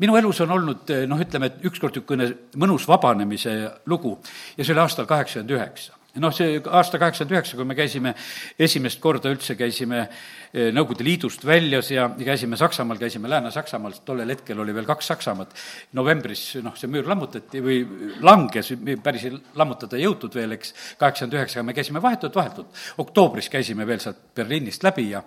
[0.00, 2.30] minu elus on olnud noh, ütleme, et ükskord niisugune
[2.60, 3.52] mõnus vabanemise
[3.90, 4.16] lugu
[4.56, 5.92] ja see oli aastal kaheksakümmend üheksa.
[6.22, 8.14] noh, see aasta kaheksakümmend üheksa, kui me käisime
[8.58, 14.62] esimest korda üldse, käisime eh, Nõukogude Liidust väljas ja käisime Saksamaal, käisime Lääne-Saksamaal, tollel hetkel
[14.62, 15.52] oli veel kaks Saksamaad.
[15.98, 17.82] novembris noh, see müür lammutati või
[18.22, 22.84] langes, päris lammutada ei jõutud veel, eks, kaheksakümmend üheksa, aga me käisime vahetult, vahetult.
[22.98, 25.22] oktoobris käisime veel sealt Berliinist läbi ja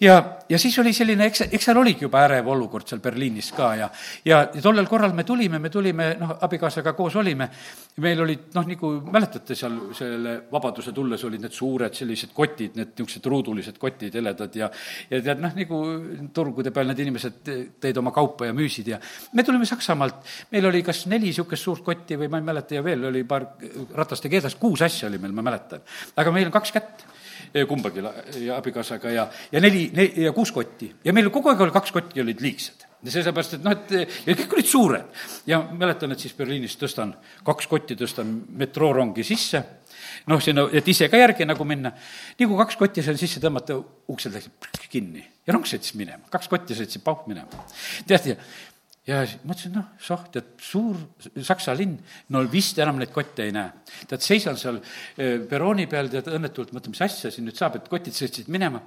[0.00, 0.16] ja,
[0.48, 3.88] ja siis oli selline, eks, eks seal oligi juba ärev olukord seal Berliinis ka ja,
[4.26, 7.48] ja, tollel korral me tulime, me tulime, noh, abikaasaga koos olime,
[8.04, 12.94] meil olid, noh, nagu mäletate, seal selle Vabaduse tulles olid need suured sellised kotid, need
[12.94, 14.70] niisugused ruudulised kotid, heledad ja
[15.10, 15.80] ja tead, noh, nagu
[16.34, 17.40] turgude peal need inimesed
[17.82, 19.00] tõid oma kaupa ja müüsid ja
[19.32, 22.84] me tulime Saksamaalt, meil oli kas neli niisugust suurt kotti või ma ei mäleta, ja
[22.84, 23.46] veel oli paar
[23.94, 25.84] rataste keedas, kuus asja oli meil, ma mäletan.
[26.16, 27.06] aga meil on kaks kätt
[27.68, 28.02] kumbagi
[28.42, 29.84] ja abikaasaga ja, ja neli,
[30.16, 30.90] ja kuus kotti.
[31.04, 32.86] ja meil kogu aeg oli kaks kotti olid liigsed.
[33.04, 35.22] sellepärast, et noh, et ja kõik olid suured.
[35.46, 37.14] ja mäletan, et siis Berliinis tõstan,
[37.46, 39.62] kaks kotti tõstan metroorongi sisse,
[40.26, 41.94] noh, sinna, et ise ka järgi nagu minna.
[42.38, 46.50] nii kui kaks kotti seal sisse tõmmata, uksed läksid kinni ja rong sõitis minema, kaks
[46.50, 47.66] kotti sõitsid pauh minema.
[48.08, 48.36] tead, ja
[49.04, 50.96] ja mõtlesin, noh, soh, tead, suur
[51.44, 51.98] Saksa linn,
[52.32, 53.68] no vist enam neid kotte ei näe.
[54.08, 57.90] tead, seisan seal eh, perrooni peal, tead, õnnetult mõtlen, mis asja siin nüüd saab, et
[57.92, 58.80] kotid sõitsid minema.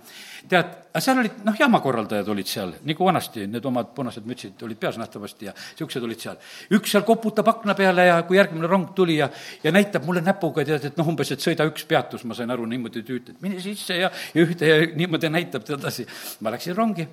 [0.50, 4.82] tead, aga seal olid, noh, jaamakorraldajad olid seal, nagu vanasti, need omad punased mütsid olid
[4.82, 6.42] peas nähtavasti ja niisugused olid seal.
[6.80, 9.30] üks seal koputab akna peale ja kui järgmine rong tuli ja,
[9.64, 12.66] ja näitab mulle näpuga, tead, et noh, umbes, et sõida üks peatus, ma sain aru,
[12.66, 16.10] niimoodi tüüt, et mine sisse ja, ja ühte ja niimoodi näitab edasi.
[16.42, 17.06] ma läksin rongi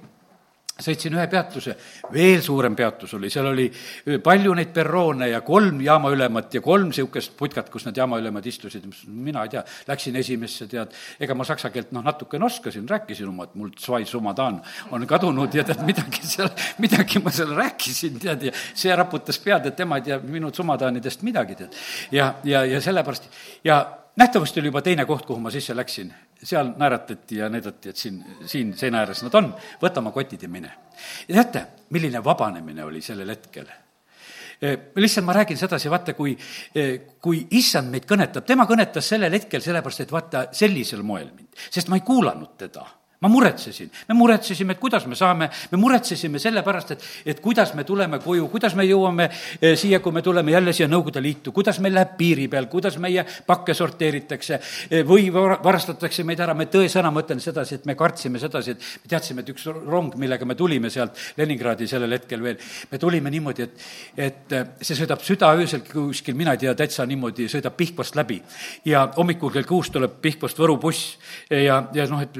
[0.74, 1.76] sõitsin ühe peatuse,
[2.12, 3.68] veel suurem peatus oli, seal oli
[4.22, 9.44] palju neid perroone ja kolm jaamaülemat ja kolm niisugust putkat, kus need jaamaülemad istusid, mina
[9.46, 13.54] ei tea, läksin esimesse, tead, ega ma saksa keelt noh, natukene oskasin, rääkisin oma, et
[13.54, 13.70] mul
[14.10, 14.60] sumadan
[14.90, 16.50] on kadunud ja tead, midagi seal,
[16.82, 21.22] midagi ma seal rääkisin, tead, ja see raputas pead, et tema ei tea minu sumadanidest
[21.22, 21.82] midagi, tead.
[22.10, 23.30] ja, ja, ja sellepärast
[23.64, 23.84] ja
[24.16, 26.14] nähtavasti oli juba teine koht, kuhu ma sisse läksin.
[26.44, 29.52] Seal naeratati ja näidati, et siin, siin seina ääres nad on,
[29.82, 30.72] võta oma kotid ja mine.
[31.28, 33.70] ja teate, milline vabanemine oli sellel hetkel?
[34.96, 36.32] Lihtsalt ma räägin sedasi, vaata, kui,
[37.20, 41.90] kui issand meid kõnetab, tema kõnetas sellel hetkel sellepärast, et vaata, sellisel moel mind, sest
[41.90, 42.86] ma ei kuulanud teda
[43.24, 47.84] ma muretsesin, me muretsesime, et kuidas me saame, me muretsesime sellepärast, et, et kuidas me
[47.88, 51.80] tuleme koju, kuidas me jõuame eh, siia, kui me tuleme jälle siia Nõukogude Liitu, kuidas
[51.80, 57.08] meil läheb piiri peal, kuidas meie pakke sorteeritakse eh, või varastatakse meid ära, me tõesõna,
[57.14, 60.58] ma ütlen sedasi, et me kartsime sedasi, et me teadsime, et üks rong, millega me
[60.58, 62.60] tulime sealt Leningradi sellel hetkel veel,
[62.92, 63.88] me tulime niimoodi, et,
[64.26, 68.42] et eh, see sõidab südaöösel kuskil, mina ei tea, täitsa niimoodi, sõidab Pihkvast läbi.
[68.84, 71.16] ja hommikul kell kuus tuleb Pihkvast Võru buss
[71.48, 72.36] ja, ja noh, et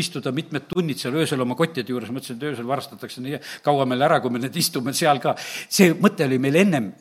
[0.00, 3.86] istud istuda mitmed tunnid seal öösel oma kottide juures, mõtlesin, et öösel varastatakse nii kaua
[3.86, 5.34] meil ära, kui me nüüd istume seal ka.
[5.68, 6.92] see mõte oli meil ennem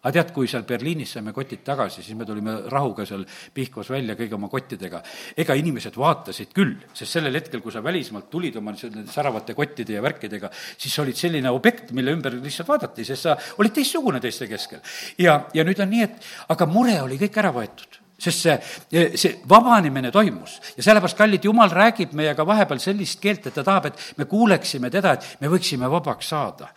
[0.00, 4.14] aga tead, kui seal Berliinis saime kotid tagasi, siis me tulime rahuga seal Pihkvas välja
[4.16, 5.02] kõigi oma kottidega.
[5.36, 9.98] ega inimesed vaatasid küll, sest sellel hetkel, kui sa välismaalt tulid oma nende säravate kottide
[9.98, 14.20] ja värkidega, siis sa olid selline objekt, mille ümber lihtsalt vaadati, sest sa olid teistsugune
[14.20, 14.80] teiste keskel.
[15.18, 19.38] ja, ja nüüd on nii, et aga mure oli kõik ära võetud sest see, see
[19.48, 24.20] vabanemine toimus ja sellepärast, kallid, jumal räägib meiega vahepeal sellist keelt, et ta tahab, et
[24.20, 26.70] me kuuleksime teda, et me võiksime vabaks saada.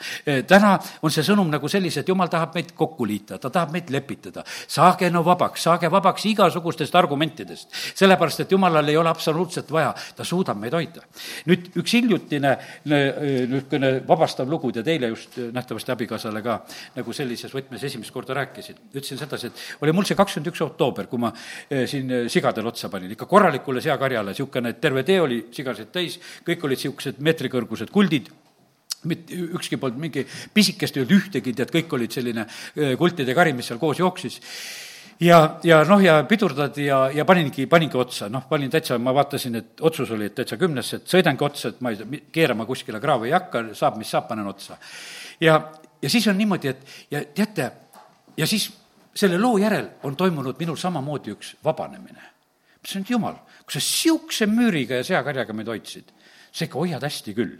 [0.48, 3.92] täna on see sõnum nagu sellise, et jumal tahab meid kokku liita, ta tahab meid
[3.94, 4.44] lepitada.
[4.68, 10.24] saage no vabaks, saage vabaks igasugustest argumentidest, sellepärast et jumalal ei ole absoluutselt vaja, ta
[10.24, 11.04] suudab meid hoida.
[11.50, 16.62] nüüd üks hiljutine niisugune vabastav lugu, te teile just nähtavasti abikaasale ka
[16.96, 18.80] nagu sellises võtmes esimest korda rääkisin.
[18.94, 21.33] ütlesin sedasi, et oli mul see kakskümmend üks oktoober, kui ma Eh,
[21.89, 26.65] siin eh, sigadele otsa panin, ikka korralikule seakarjale, niisugune terve tee oli sigasid täis, kõik
[26.67, 28.32] olid niisugused meetrikõrgused kuldid.
[29.10, 33.56] Mitte ükski polnud mingi pisikest ei olnud ühtegi, tead, kõik olid selline eh, kultide kari,
[33.56, 34.39] mis seal koos jooksis.
[35.24, 39.56] Ja, ja noh, ja pidurdad ja, ja paningi, paningi otsa, noh, panin täitsa, ma vaatasin,
[39.60, 43.36] et otsus oli, täitsa kümnesse, et sõidangi otsa, et ma ei, keerama kuskile kraavi ei
[43.36, 44.78] hakka, saab, mis saab, panen otsa.
[45.43, 45.60] ja,
[46.02, 47.69] ja siis on niimoodi, et ja teate,
[48.38, 48.72] ja siis
[49.15, 52.21] selle loo järel on toimunud minul samamoodi üks vabanemine.
[52.21, 56.10] ma ütlesin, et jumal, kui sa niisuguse müüriga ja seakarjaga meid hoidsid,
[56.52, 57.56] sa ikka hoiad hästi küll.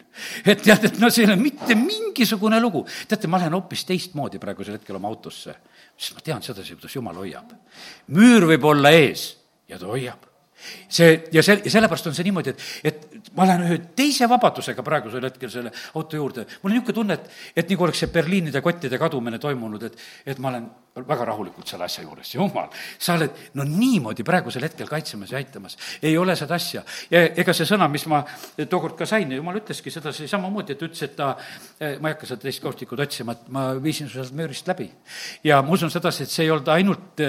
[0.46, 2.86] et tead, et no see ei ole mitte mingisugune lugu.
[3.08, 5.56] teate, ma lähen hoopis teistmoodi praegusel hetkel oma autosse,
[5.98, 7.56] sest ma tean sedasi, kuidas jumal hoiab.
[8.08, 9.34] müür võib olla ees
[9.70, 10.33] ja ta hoiab
[10.88, 14.86] see ja see, ja sellepärast on see niimoodi, et, et ma lähen ühe teise vabadusega
[14.86, 16.46] praegusel hetkel selle auto juurde.
[16.62, 20.40] mul on niisugune tunne, et, et nagu oleks see Berliinide kottide kadumine toimunud, et, et
[20.40, 22.68] ma olen väga rahulikult selle asja juures, jumal,
[23.02, 25.78] sa oled no niimoodi praegusel hetkel kaitsemas ja aitamas.
[26.02, 26.84] ei ole seda asja.
[27.10, 28.22] ja ega see sõna, mis ma
[28.70, 31.34] tookord ka sain, jumal ütleski sedasi samamoodi, et ütles, et ta,
[32.00, 34.92] ma ei hakka seda teist kaustikut otsima, et ma viisin su sealt müürist läbi.
[35.44, 37.26] ja ma usun sedasi, et see ei olnud ainult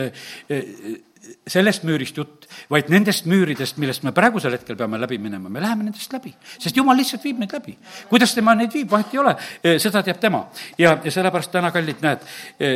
[1.47, 5.87] sellest müürist jutt, vaid nendest müüridest, millest me praegusel hetkel peame läbi minema, me läheme
[5.87, 6.33] nendest läbi.
[6.59, 7.77] sest jumal lihtsalt viib meid läbi.
[8.09, 10.45] kuidas tema neid viib, vahet ei ole, e, seda teab tema.
[10.79, 12.25] ja, ja sellepärast täna, kallid, näed,
[12.59, 12.71] e,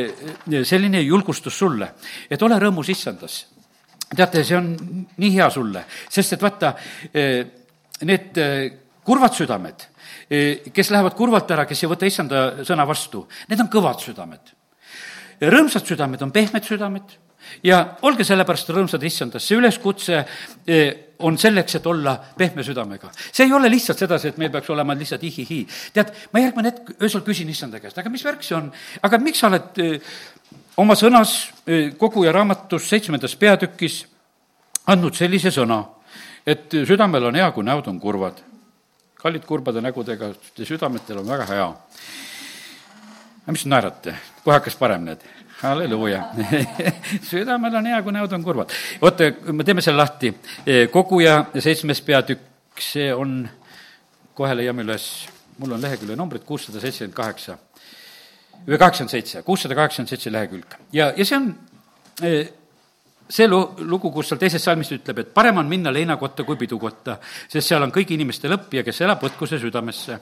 [0.51, 1.93] e, selline julgustus sulle,
[2.29, 3.45] et ole rõõmus issandas.
[4.15, 4.73] teate, see on
[5.17, 6.73] nii hea sulle, sest et vaata,
[8.01, 8.37] need
[9.05, 9.85] kurvad südamed,
[10.73, 14.53] kes lähevad kurvalt ära, kes ei võta issanda sõna vastu, need on kõvad südamed.
[15.41, 17.17] rõõmsad südamed on pehmed südamed
[17.63, 20.19] ja olge sellepärast rõõmsad issandas, see üleskutse
[20.67, 20.89] eh,
[21.25, 23.11] on selleks, et olla pehme südamega.
[23.31, 25.59] see ei ole lihtsalt sedasi, et meil peaks olema lihtsalt ihihi.
[25.93, 28.71] tead, ma järgmine hetk öösel küsin issanda käest, aga mis värk see on,
[29.03, 30.11] aga miks sa oled eh,
[30.77, 34.05] oma sõnas eh, koguja raamatus seitsmendas peatükis
[34.87, 35.83] andnud sellise sõna,
[36.47, 38.45] et südamel on hea, kui näod on kurvad.
[39.19, 40.31] kallid kurbade nägudega,
[40.63, 41.73] südametel on väga hea.
[43.47, 45.23] mis te naerate, kohe hakkas parem, näed
[45.61, 46.23] halleluuja
[47.29, 48.75] südamel on hea, kui näod on kurvad.
[49.01, 50.33] oota, me teeme selle lahti.
[50.65, 53.41] E, koguja seitsmes peatükk, see on,
[54.37, 55.09] kohe leiame üles,
[55.59, 57.57] mul on lehekülje numbrid kuussada seitsekümmend kaheksa
[58.67, 60.79] või kaheksakümmend seitse, kuussada kaheksakümmend seitse lehekülg.
[60.95, 61.51] ja, ja see on
[62.23, 62.33] e,
[63.29, 67.19] see lu-, lugu, kus seal teises salmis ütleb, et parem on minna leinakotta kui pidukotta,
[67.47, 70.19] sest seal on kõigi inimeste lõpp ja kes elab, võtku see südamesse.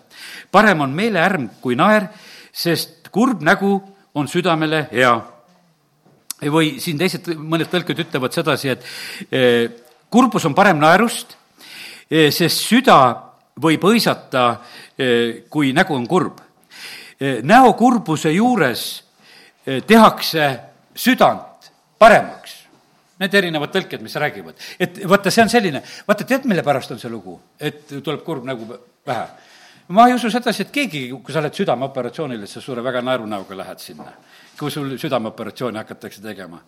[0.52, 2.10] parem on meeleärm kui naer,
[2.52, 3.78] sest kurb nägu
[4.18, 5.16] on südamele hea.
[6.54, 8.84] või siin teised, mõned tõlked ütlevad sedasi, et
[9.34, 9.72] eh,
[10.14, 11.34] kurbus on parem naerust,
[12.12, 12.98] eh, sest süda
[13.58, 14.44] võib hõisata,
[14.98, 16.44] eh, kui nägu on kurb.
[17.18, 18.82] näokurbuse juures
[19.66, 20.60] tehakse
[20.94, 22.52] südant paremaks.
[23.18, 24.54] Need erinevad tõlked, mis räägivad.
[24.80, 27.40] et vaata, see on selline, vaata, tead, mille pärast on see lugu?
[27.60, 28.70] et tuleb kurb nägu
[29.04, 29.26] pähe
[29.88, 33.56] ma ei usu sedasi, et keegi, kui sa oled südameoperatsioonil, et sa suure väga naerunäoga
[33.56, 34.12] lähed sinna
[34.58, 36.60] kui sul südameoperatsiooni hakatakse tegema.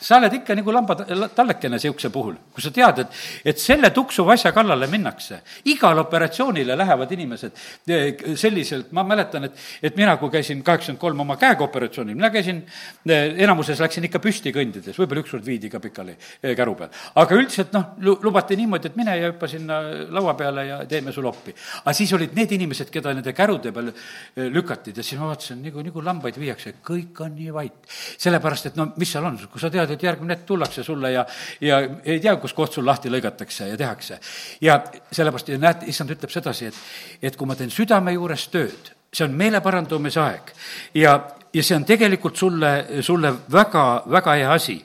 [0.00, 0.94] sa oled ikka nagu lamba
[1.34, 3.14] tallekene niisuguse puhul, kui sa tead, et,
[3.52, 5.40] et selle tuksuva asja kallale minnakse.
[5.72, 7.52] igal operatsioonile lähevad inimesed
[7.88, 12.30] eh, selliselt, ma mäletan, et, et mina, kui käisin kaheksakümmend kolm oma käega operatsioonil, mina
[12.34, 12.60] käisin,
[13.08, 16.92] eh, enamuses läksin ikka püsti kõndides, võib-olla ükskord viidi ka pikali eh, käru peal.
[17.22, 19.80] aga üldiselt noh, lubati niimoodi, et mine ja hüppa sinna
[20.12, 21.56] laua peale ja teeme sul oppi.
[21.80, 23.92] aga siis olid need inimesed, keda nende kärude peal
[24.36, 27.74] lükati ja siis ma vaatasin, nagu, nagu lambaid viiakse, kõik on nii vait.
[28.18, 31.24] sellepärast, et no mis seal on, kui sa tead, et järgmine hetk tullakse sulle ja,
[31.60, 34.20] ja ei tea, kus koht sul lahti lõigatakse ja tehakse.
[34.60, 34.80] ja
[35.12, 36.84] sellepärast, näed, issand ütleb sedasi, et,
[37.22, 40.52] et kui ma teen südame juures tööd, see on meeleparandumise aeg
[41.00, 41.14] ja,
[41.54, 42.72] ja see on tegelikult sulle,
[43.02, 44.76] sulle väga, väga hea asi.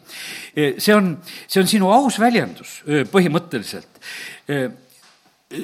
[0.54, 4.02] see on, see on sinu aus väljendus põhimõtteliselt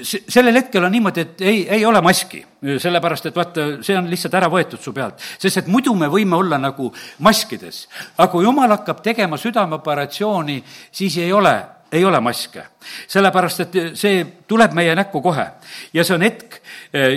[0.03, 2.41] sellel hetkel on niimoodi, et ei, ei ole maski,
[2.81, 5.21] sellepärast et vaata, see on lihtsalt ära võetud su pealt.
[5.39, 6.91] sest et muidu me võime olla nagu
[7.25, 7.87] maskides.
[8.17, 11.55] aga kui jumal hakkab tegema südameoperatsiooni, siis ei ole,
[11.91, 12.63] ei ole maske.
[13.07, 15.47] sellepärast, et see tuleb meie näkku kohe.
[15.93, 16.61] ja see on hetk,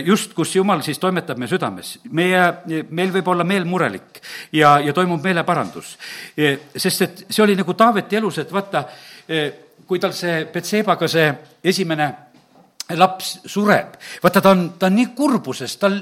[0.05, 1.99] just, kus Jumal siis toimetab meie südames.
[2.11, 2.43] meie,
[2.91, 5.99] meil võib olla meel murelik ja, ja toimub meeleparandus.
[6.77, 8.87] sest et see oli nagu Taaveti elus, et vaata,
[9.87, 11.33] kui tal see Betsebaga see
[11.65, 12.32] esimene
[12.99, 16.01] laps sureb, vaata, ta on, ta on nii kurbuses, tal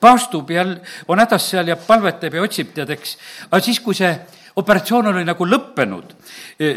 [0.00, 0.66] paastub ja
[1.08, 3.16] on hädas seal ja palvetab ja otsib, tead, eks.
[3.48, 4.12] aga siis, kui see
[4.60, 6.14] operatsioon oli nagu lõppenud,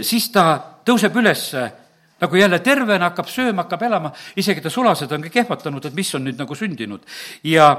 [0.02, 0.46] siis ta
[0.86, 1.64] tõuseb ülesse
[2.24, 6.14] nagu jälle tervena, hakkab sööma, hakkab elama, isegi ta sulased on kõik ehmatanud, et mis
[6.16, 7.04] on nüüd nagu sündinud.
[7.44, 7.74] ja,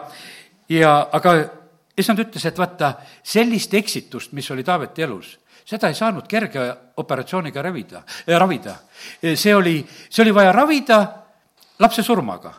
[0.68, 1.36] ja aga
[1.96, 6.66] issand ütles, et vaata, sellist eksitust, mis oli Taaveti elus, seda ei saanud kerge
[7.00, 8.76] operatsiooniga ravida, äh, ravida.
[9.34, 9.78] see oli,
[10.10, 11.23] see oli vaja ravida
[11.82, 12.54] lapse surmaga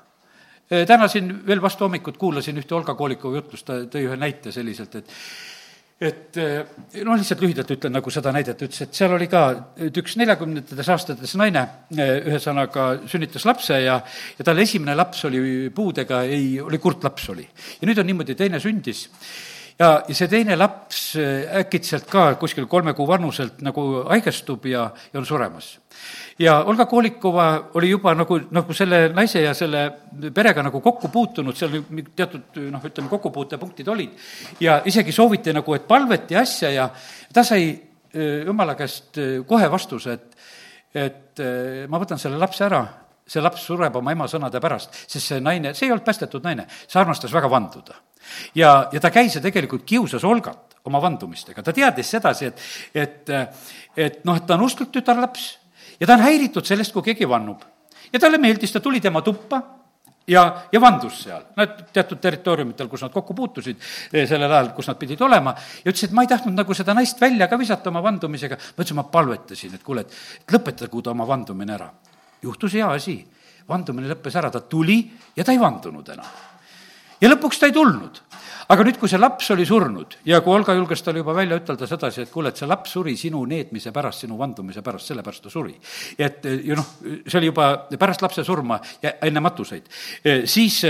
[0.65, 4.95] täna siin veel vastu hommikut kuulasin ühte Olga Koolikovi jutlust, ta tõi ühe näite selliselt,
[5.01, 5.13] et
[5.95, 6.37] et
[7.07, 9.43] noh, lihtsalt lühidalt ütlen nagu seda näidet, ütles, et seal oli ka
[9.79, 11.61] et üks neljakümnendates aastates naine,
[11.95, 14.01] ühesõnaga sünnitas lapse ja,
[14.35, 17.47] ja tal esimene laps oli puudega, ei, oli kurt laps oli.
[17.79, 19.05] ja nüüd on niimoodi, teine sündis
[19.79, 21.01] ja, ja see teine laps
[21.61, 25.75] äkitselt ka kuskil kolme kuu vanuselt nagu haigestub ja, ja on suremas
[26.39, 29.85] ja Olga Kolikova oli juba nagu, nagu selle naise ja selle
[30.35, 31.79] perega nagu kokku puutunud, seal
[32.15, 34.17] teatud noh, ütleme, kokkupuutepunktid olid.
[34.59, 36.89] ja isegi sooviti nagu, et palveti asja ja
[37.33, 37.73] ta sai
[38.45, 40.37] jumala käest kohe vastuse, et,
[40.95, 41.43] et
[41.91, 42.83] ma võtan selle lapse ära,
[43.25, 46.67] see laps sureb oma ema sõnade pärast, sest see naine, see ei olnud päästetud naine,
[46.85, 47.97] see armastas väga vanduda.
[48.55, 53.31] ja, ja ta käis ja tegelikult kiusas Olgat oma vandumistega, ta teadis sedasi, et, et,
[53.97, 55.47] et noh, et ta on usklik tütarlaps
[55.99, 57.63] ja ta on häiritud sellest, kui keegi vannub.
[58.13, 59.61] ja talle meeldis, ta tuli tema tuppa
[60.27, 63.77] ja, ja vandus seal, nad teatud territooriumitel, kus nad kokku puutusid
[64.13, 66.95] eh, sellel ajal, kus nad pidid olema, ja ütles, et ma ei tahtnud nagu seda
[66.97, 71.03] naist välja ka visata oma vandumisega, ma ütlesin, ma palvetasin, et kuule, et, et lõpetagu
[71.05, 71.89] ta oma vandumine ära.
[72.45, 73.19] Juhtus hea asi,
[73.67, 75.01] vandumine lõppes ära, ta tuli
[75.35, 76.31] ja ta ei vandunud enam.
[77.21, 78.21] ja lõpuks ta ei tulnud
[78.71, 81.87] aga nüüd, kui see laps oli surnud ja kui Olga julges talle juba välja ütelda
[81.89, 85.53] sedasi, et kuule, et see laps suri sinu neetmise pärast, sinu vandumise pärast, sellepärast ta
[85.53, 85.75] suri.
[86.17, 89.89] et ja noh, see oli juba pärast lapse surma ja enne matuseid,
[90.49, 90.81] siis,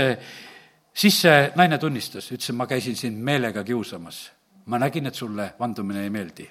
[0.92, 4.30] siis see naine tunnistas, ütles, et ma käisin sind meelega kiusamas.
[4.66, 6.48] ma nägin, et sulle vandumine ei meeldi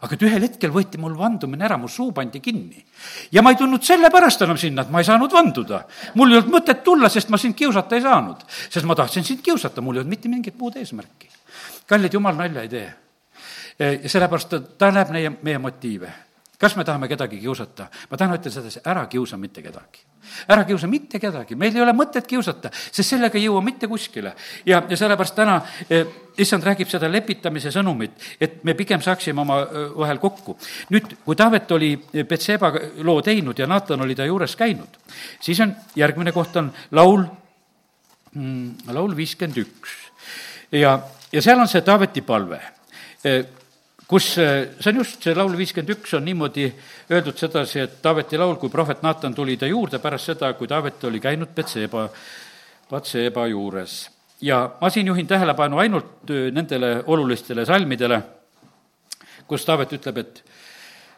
[0.00, 2.84] aga et ühel hetkel võeti mul vandumine ära, mu suu pandi kinni.
[3.32, 5.84] ja ma ei tulnud sellepärast enam sinna, et ma ei saanud vanduda.
[6.14, 8.44] mul ei olnud mõtet tulla, sest ma sind kiusata ei saanud.
[8.48, 11.28] sest ma tahtsin sind kiusata, mul ei olnud mitte mingit muud eesmärki.
[11.86, 12.94] kallid, jumal nalja ei tee.
[13.78, 16.12] ja sellepärast ta, ta näeb meie, meie motiive
[16.58, 17.88] kas me tahame kedagi kiusata?
[18.10, 20.04] ma täna ütlen sedasi, ära kiusa mitte kedagi.
[20.48, 24.34] ära kiusa mitte kedagi, meil ei ole mõtet kiusata, sest sellega ei jõua mitte kuskile.
[24.66, 26.06] ja, ja sellepärast täna eh,
[26.38, 30.56] issand räägib seda lepitamise sõnumit, et me pigem saaksime omavahel kokku.
[30.90, 31.96] nüüd, kui Taavet oli
[32.28, 35.00] Betseba loo teinud ja Naatan oli ta juures käinud,
[35.40, 37.24] siis on, järgmine koht on laul
[38.34, 39.98] mm,, laul viiskümmend üks.
[40.72, 41.00] ja,
[41.32, 42.62] ja seal on see Taaveti palve
[44.08, 46.66] kus eh, see on just, see laul viiskümmend üks on niimoodi
[47.10, 51.04] öeldud sedasi, et Taaveti laul, kui prohvet Naatan tuli ta juurde pärast seda, kui Taavet
[51.08, 52.08] oli käinud Betseba,
[52.90, 54.10] Batseba juures.
[54.40, 58.22] ja ma siin juhin tähelepanu ainult eh, nendele olulistele salmidele,
[59.48, 60.44] kus Taavet ütleb, et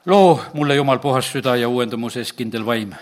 [0.06, 2.94] loo mulle, Jumal, puhas süda ja uuenda mu sees kindel vaim.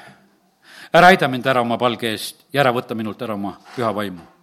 [0.94, 4.33] ära aida mind ära oma palge eest ja ära võta minult ära oma püha vaimu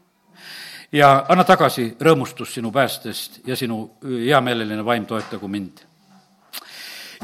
[0.92, 5.86] ja anna tagasi rõõmustus sinu päästest ja sinu heameeleline vaim toetagu mind.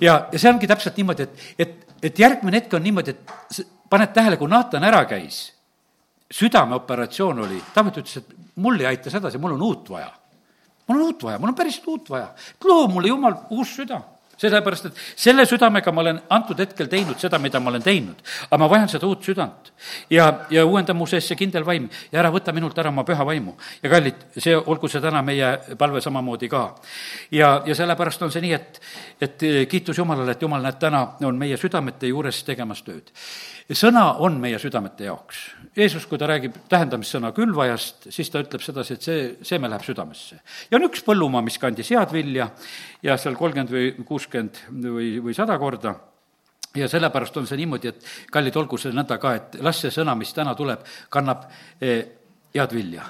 [0.01, 4.13] ja, ja see ongi täpselt niimoodi, et, et, et järgmine hetk on niimoodi, et paned
[4.13, 5.41] tähele, kui Naatan ära käis,
[6.32, 10.12] südameoperatsioon oli, Taavet ütles, et mul ei aita sedasi, mul on uut vaja.
[10.88, 12.34] mul on uut vaja, mul on päriselt uut vaja.
[12.63, 14.01] loo mulle, Jumal, uus süda
[14.38, 18.21] sellepärast, et selle südamega ma olen antud hetkel teinud seda, mida ma olen teinud.
[18.50, 19.71] aga ma vajan seda uut südant.
[20.10, 23.26] ja, ja uuenda mu sees see kindel vaim ja ära võta minult ära oma püha
[23.26, 23.56] vaimu.
[23.84, 26.63] ja kallid, see, olgu see täna meie palve samamoodi ka.
[27.32, 28.82] ja, ja sellepärast on see nii, et,
[29.21, 33.13] et kiitus Jumalale, et Jumal, näed, täna on meie südamete juures tegemas tööd
[33.75, 35.39] sõna on meie südamete jaoks.
[35.77, 40.39] Jeesus, kui ta räägib tähendamissõna külvajast, siis ta ütleb sedasi, et see, seeme läheb südamesse.
[40.71, 42.49] ja on üks põllumaa, mis kandis head vilja
[43.03, 45.95] ja seal kolmkümmend või kuuskümmend või, või sada korda
[46.77, 50.15] ja sellepärast on see niimoodi, et kallid, olgu see nõnda ka, et las see sõna,
[50.15, 51.47] mis täna tuleb, kannab
[51.82, 52.06] eh,
[52.56, 53.06] head vilja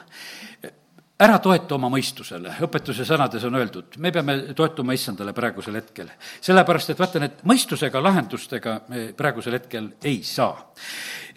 [1.18, 6.12] ära toetu oma mõistusele, õpetuse sõnades on öeldud, me peame toetuma issandale praegusel hetkel.
[6.42, 10.74] sellepärast, et vaata, need mõistusega lahendustega me praegusel hetkel ei saa.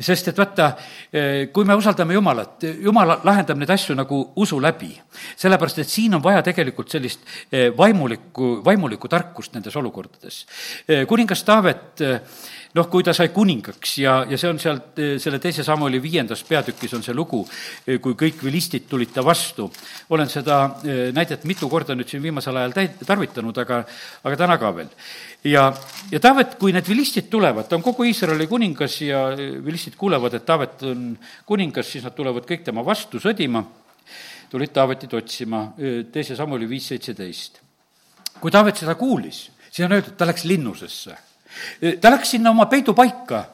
[0.01, 0.77] sest et vaata,
[1.13, 5.01] eh, kui me usaldame Jumalat, Jumal lahendab neid asju nagu usu läbi.
[5.37, 10.47] sellepärast, et siin on vaja tegelikult sellist eh, vaimulikku, vaimulikku tarkust nendes olukordades.
[10.89, 12.01] Eh, kuningas Taavet
[12.77, 16.95] noh, kui ta sai kuningaks ja, ja see on sealt selle teise Samuli viiendas peatükis
[16.95, 17.43] on see lugu,
[18.03, 19.67] kui kõik vilistid tulid ta vastu.
[20.11, 20.61] olen seda
[21.15, 23.83] näidet mitu korda nüüd siin viimasel ajal täit-, tarvitanud, aga,
[24.23, 24.93] aga täna ka veel.
[25.45, 25.67] ja,
[26.13, 29.25] ja Taavet, kui need vilistid tulevad, ta on kogu Iisraeli kuningas ja
[29.65, 31.09] vilistid kuulevad, et Taavet on
[31.47, 33.65] kuningas, siis nad tulevad kõik tema vastu sõdima,
[34.51, 35.65] tulid Taavetit otsima,
[36.13, 37.61] teise Samuli viis seitseteist.
[38.41, 41.30] kui Taavet seda kuulis, siis on öeldud, ta läks linnusesse
[42.01, 43.45] ta läks sinna oma peidupaika,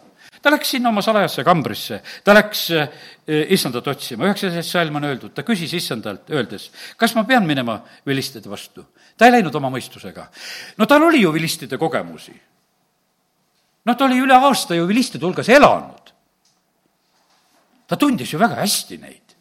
[0.43, 2.89] ta läks sinna oma salajasse kambrisse, ta läks eh,
[3.55, 8.51] issandat otsima, üheksateist salm on öeldud, ta küsis issandalt, öeldes, kas ma pean minema vilistide
[8.51, 8.85] vastu.
[9.17, 10.27] ta ei läinud oma mõistusega.
[10.79, 12.35] no tal oli ju vilistide kogemusi.
[13.85, 16.13] noh, ta oli üle aasta ju vilistide hulgas elanud.
[17.87, 19.35] ta tundis ju väga hästi neid.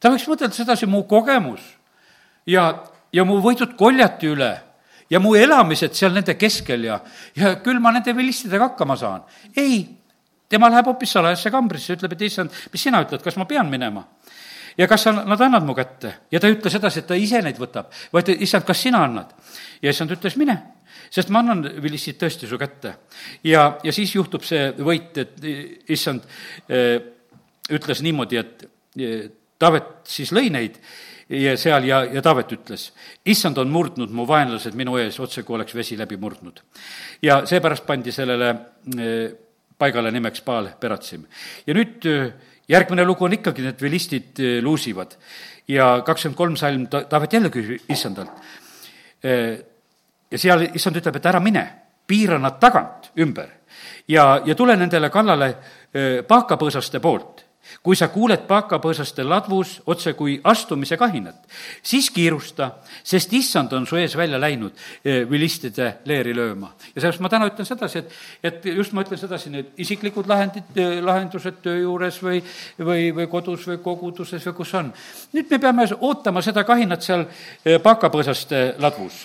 [0.00, 1.62] ta võiks mõtelda sedasi, mu kogemus
[2.46, 4.69] ja, ja mu võidud koljati üle
[5.10, 7.00] ja mu elamised seal nende keskel ja,
[7.36, 9.24] ja küll ma nende vilistidega hakkama saan.
[9.56, 9.82] ei,
[10.48, 14.06] tema läheb hoopis salajasse kambrisse, ütleb, et issand, mis sina ütled, kas ma pean minema?
[14.78, 16.14] ja kas sa nad annad mu kätte?
[16.32, 19.34] ja ta ei ütle sedasi, et ta ise neid võtab, vaid issand, kas sina annad?
[19.82, 20.56] ja issand ütles, mine,
[21.10, 22.94] sest ma annan vilistid tõesti su kätte.
[23.44, 26.26] ja, ja siis juhtub see võit, et issand
[26.70, 26.96] äh,
[27.70, 28.68] ütles niimoodi, et
[29.60, 30.80] Taavet siis lõi neid
[31.30, 32.88] ja seal ja, ja Taavet ütles,
[33.30, 36.62] issand on murdnud mu vaenlased minu ees, otse kui oleks vesi läbi murdnud.
[37.22, 38.50] ja seepärast pandi sellele
[38.98, 39.30] eh,
[39.78, 41.26] paigale nimeks Baal Peratsim.
[41.66, 42.32] ja nüüd eh,
[42.68, 45.14] järgmine lugu on ikkagi, need vilistid eh, luusivad
[45.68, 48.30] ja kakskümmend kolm salm ta-, Taavet jälle küsib issandalt.
[50.30, 51.62] ja seal issand ütleb, et ära mine,
[52.06, 53.50] piira nad tagant ümber
[54.08, 55.50] ja, ja tule nendele kallale
[56.26, 57.39] paakapõõsaste poolt
[57.82, 61.36] kui sa kuuled paakapõõsaste ladvus otse kui astumise kahinat,
[61.82, 62.70] siis kiirusta,
[63.04, 64.72] sest issand on su ees välja läinud
[65.04, 66.72] eh, vilistide leeri lööma.
[66.94, 70.74] ja sellepärast ma täna ütlen sedasi, et, et just ma ütlen sedasi, need isiklikud lahendid,
[70.76, 72.42] eh, lahendused töö juures või,
[72.78, 74.92] või, või kodus või koguduses või kus on.
[75.32, 79.24] nüüd me peame ootama seda kahinat seal eh, paakapõõsaste ladvus,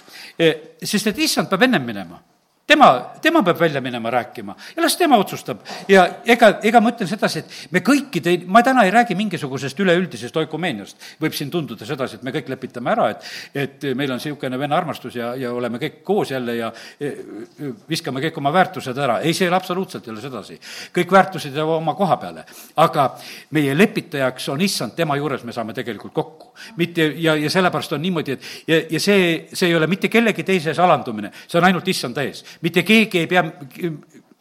[0.83, 2.21] sest et issand peab ennem minema
[2.68, 5.59] tema, tema peab välja minema rääkima ja las tema otsustab.
[5.88, 10.38] ja ega, ega ma ütlen sedasi, et me kõikide, ma täna ei räägi mingisugusest üleüldisest
[10.38, 10.97] oikumeeniast.
[11.22, 14.76] võib siin tunduda sedasi, et me kõik lepitame ära, et, et meil on niisugune vene
[14.76, 19.20] armastus ja, ja oleme kõik koos jälle ja e, e, viskame kõik oma väärtused ära.
[19.22, 20.59] ei, see absoluutselt ei ole sedasi.
[20.95, 22.45] kõik väärtused jäävad oma koha peale.
[22.76, 23.11] aga
[23.51, 26.53] meie lepitajaks on issand, tema juures me saame tegelikult kokku.
[26.78, 30.43] mitte, ja, ja sellepärast on niimoodi, et ja, ja see, see ei ole mitte kellegi
[30.43, 33.43] teises alandumine, see on ainult issanda ees mitte keegi ei pea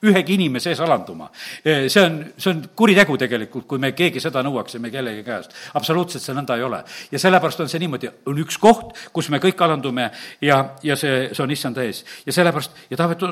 [0.04, 1.30] ühegi inimese ees alanduma.
[1.64, 5.54] see on, see on kuritegu tegelikult, kui me keegi seda nõuaksime kellegi käest.
[5.74, 6.82] absoluutselt see nõnda ei ole.
[7.12, 10.10] ja sellepärast on see niimoodi, on üks koht, kus me kõik alandume
[10.44, 12.04] ja, ja see, see on issanda ees.
[12.26, 13.28] ja sellepärast, ja Taavet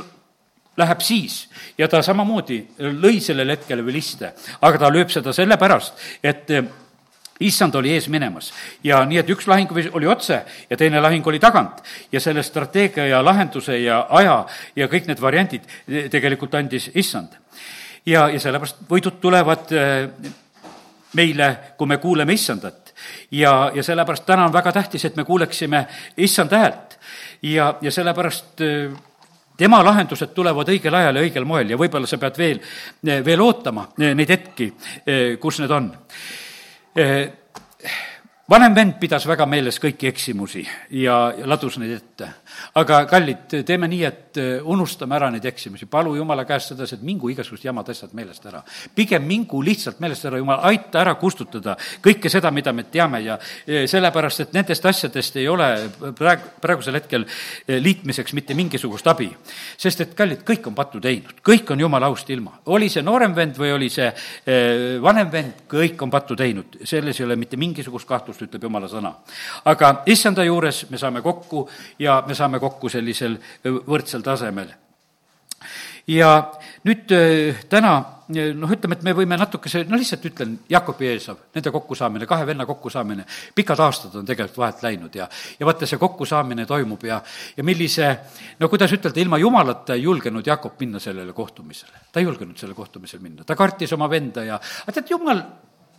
[0.76, 1.42] läheb siis
[1.78, 2.62] ja ta samamoodi
[3.02, 6.48] lõi sellel hetkel viliste, aga ta lööb seda sellepärast, et
[7.46, 8.52] issand oli ees minemas.
[8.84, 11.82] ja nii, et üks lahing oli otse ja teine lahing oli tagant.
[12.12, 14.44] ja selle strateegia ja lahenduse ja aja
[14.76, 15.66] ja kõik need variandid
[16.10, 17.28] tegelikult andis issand.
[18.06, 20.32] ja, ja sellepärast võidud tulevad äh,
[21.14, 22.94] meile, kui me kuuleme issandat.
[23.30, 25.86] ja, ja sellepärast täna on väga tähtis, et me kuuleksime
[26.16, 26.98] issanda häält.
[27.42, 29.00] ja, ja sellepärast äh,
[29.56, 32.62] tema lahendused tulevad õigel ajal ja õigel moel ja võib-olla sa pead veel,
[33.24, 34.72] veel ootama neid hetki,
[35.38, 35.90] kus need on
[36.94, 37.42] えー
[38.52, 40.62] vanem vend pidas väga meeles kõiki eksimusi
[41.00, 41.16] ja,
[41.48, 42.28] ladus neid ette
[42.78, 47.04] aga kallid, teeme nii, et äh, unustame ära neid eksimusi, palu Jumala käest sedasi, et
[47.06, 48.62] mingu igasugused jamad asjad meelest ära.
[48.94, 53.38] pigem mingu lihtsalt meelest ära, Jumal, aita ära kustutada kõike seda, mida me teame ja
[53.66, 55.68] sellepärast, et nendest asjadest ei ole
[56.18, 59.30] praegu, praegusel hetkel äh, liitmiseks mitte mingisugust abi.
[59.76, 62.58] sest et kallid, kõik on pattu teinud, kõik on Jumala aust ilma.
[62.66, 64.10] oli see noorem vend või oli see
[65.02, 69.14] vanem vend, kõik on pattu teinud, selles ei ole mitte mingisugust kahtlust, ütleb Jumala sõna.
[69.64, 71.68] aga issanda juures me saame kokku
[71.98, 74.72] ja me saame kokku sellisel võrdsel tasemel.
[76.06, 76.50] ja
[76.84, 77.14] nüüd
[77.68, 77.94] täna
[78.32, 82.66] noh, ütleme, et me võime natukese, no lihtsalt ütlen, Jakobi Eesav, nende kokkusaamine, kahe venna
[82.68, 83.24] kokkusaamine,
[83.54, 85.28] pikad aastad on tegelikult vahet läinud ja,
[85.58, 87.20] ja vaata, see kokkusaamine toimub ja,
[87.56, 88.12] ja millise,
[88.60, 92.06] no kuidas ütelda, ilma jumalata ei julgenud Jakob minna sellele kohtumisele.
[92.12, 94.60] ta ei julgenud sellele kohtumisele minna, ta kartis oma venda ja,
[94.92, 95.42] tead, jumal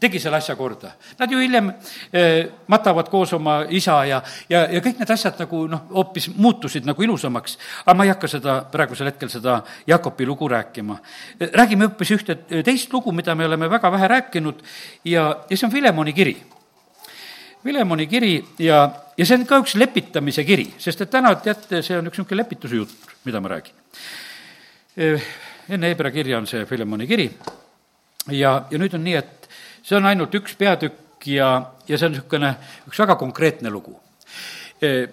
[0.03, 0.91] tegi selle asja korda.
[1.19, 1.69] Nad ju hiljem
[2.11, 4.19] eh, matavad koos oma isa ja,
[4.51, 7.57] ja, ja kõik need asjad nagu noh, hoopis muutusid nagu ilusamaks.
[7.85, 10.97] aga ma ei hakka seda praegusel hetkel, seda Jakobi lugu rääkima.
[11.53, 14.63] räägime hoopis ühte teist lugu, mida me oleme väga vähe rääkinud
[15.05, 16.35] ja, ja see on Filemoni kiri.
[17.63, 21.97] Filemoni kiri ja, ja see on ka üks lepitamise kiri, sest et täna, teate, see
[21.97, 23.75] on üks niisugune lepituse jutt, mida ma räägin.
[25.69, 27.31] enne Hebra kirja on see Filemoni kiri
[28.31, 29.42] ja, ja nüüd on nii, et
[29.83, 31.49] see on ainult üks peatükk ja,
[31.87, 32.55] ja see on niisugune
[32.87, 33.99] üks väga konkreetne lugu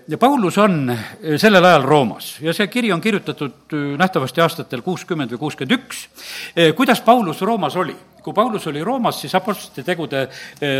[0.08, 0.96] ja Paulus on
[1.38, 6.06] sellel ajal Roomas ja see kiri on kirjutatud nähtavasti aastatel kuuskümmend või kuuskümmend üks.
[6.76, 7.96] kuidas Paulus Roomas oli?
[8.22, 10.26] kui Paulus oli Roomas, siis Apostlite tegude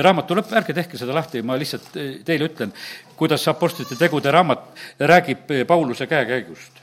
[0.03, 1.87] raamatu lõpp, ärge tehke seda lahti, ma lihtsalt
[2.27, 2.73] teile ütlen,
[3.17, 4.67] kuidas Apostlite tegude raamat
[5.01, 6.83] räägib Pauluse käekäigust.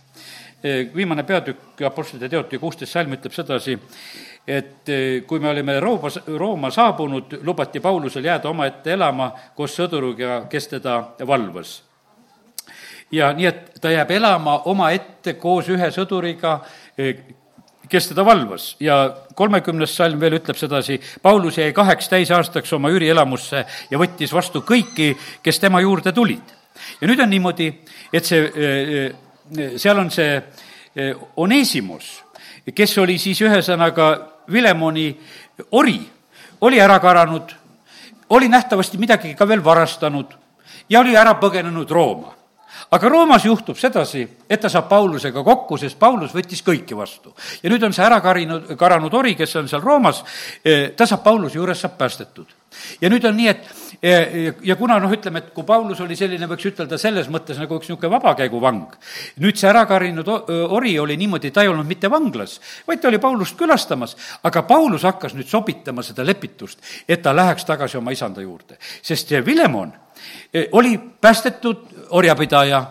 [0.96, 3.78] viimane peatükk Apostlite teote kuusteist salm ütleb sedasi,
[4.48, 4.90] et
[5.28, 11.02] kui me olime Rooma, Rooma saabunud, lubati Paulusel jääda omaette elama koos sõduriga, kes teda
[11.28, 11.82] valvas
[13.12, 16.60] ja nii, et ta jääb elama omaette koos ühe sõduriga,
[16.98, 17.24] eh,
[17.88, 18.98] kes teda valvas ja
[19.36, 25.14] kolmekümnes salm veel ütleb sedasi, Paulus jäi kaheks täisaastaks oma üürielamusse ja võttis vastu kõiki,
[25.44, 26.56] kes tema juurde tulid.
[27.02, 27.74] ja nüüd on niimoodi,
[28.14, 29.12] et see, eh,
[29.58, 30.44] eh, seal on see
[31.38, 32.24] Onesimus,
[32.76, 35.10] kes oli siis ühesõnaga Vilemoni
[35.72, 36.00] ori,
[36.62, 37.54] oli ära karanud,
[38.30, 40.34] oli nähtavasti midagi ka veel varastanud
[40.90, 42.38] ja oli ära põgenenud Rooma
[42.92, 47.34] aga Roomas juhtub sedasi, et ta saab Paulusega kokku, sest Paulus võttis kõiki vastu.
[47.64, 50.24] ja nüüd on see ära karinud, karanud ori, kes on seal Roomas,
[50.64, 52.57] eh, ta saab Pauluse juures, saab päästetud.
[53.02, 56.50] Ja nüüd on nii, et eh, ja kuna noh, ütleme, et kui Paulus oli selline,
[56.50, 58.98] võiks ütelda selles mõttes nagu üks niisugune vabakäiguvang,
[59.44, 62.58] nüüd see ära karinud ori oli niimoodi, ta ei olnud mitte vanglas,
[62.88, 67.66] vaid ta oli Paulust külastamas, aga Paulus hakkas nüüd sobitama seda lepitust, et ta läheks
[67.66, 68.78] tagasi oma isanda juurde.
[69.02, 69.94] sest see Vilemon
[70.54, 71.78] Eh, oli päästetud
[72.10, 72.86] orjapidaja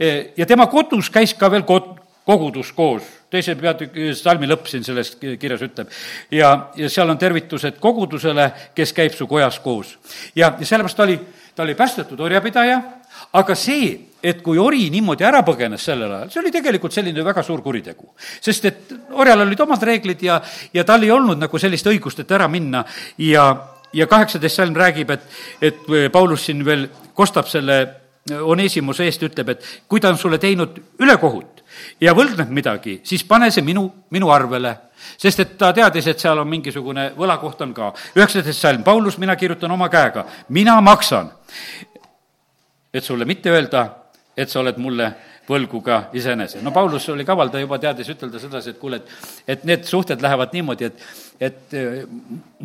[0.00, 1.94] eh, ja tema kodus käis ka veel kod-,
[2.28, 5.88] kogudus koos, teise peatüki salmi lõpp siin selles kirjas ütleb.
[6.34, 9.96] ja, ja seal on tervitused kogudusele, kes käib su kojas koos.
[10.36, 11.18] ja, ja sellepärast ta oli,
[11.56, 12.80] ta oli päästetud orjapidaja,
[13.32, 17.44] aga see, et kui ori niimoodi ära põgenes sellel ajal, see oli tegelikult selline väga
[17.46, 18.12] suur kuritegu.
[18.40, 20.40] sest et orjal olid omad reeglid ja,
[20.74, 22.84] ja tal ei olnud nagu sellist õigust, et ära minna
[23.24, 23.48] ja
[23.92, 25.22] ja kaheksateist salm räägib, et,
[25.64, 27.78] et Paulus siin veel kostab selle
[28.28, 31.57] Onesimuse eest, ütleb, et kui ta on sulle teinud ülekohut
[32.00, 34.76] ja võlgneb midagi, siis pane see minu, minu arvele.
[35.16, 37.92] sest et ta teadis, et seal on mingisugune võlakoht on ka.
[38.16, 41.30] üheksateist salm, Paulus, mina kirjutan oma käega, mina maksan.
[42.92, 43.88] et sulle mitte öelda,
[44.36, 45.12] et sa oled mulle
[45.48, 46.60] võlgu ka iseenese.
[46.62, 49.16] no Paulus oli kaval, ta juba teadis ütelda sedasi, et kuule, et,
[49.54, 51.02] et need suhted lähevad niimoodi, et,
[51.40, 52.02] et eh,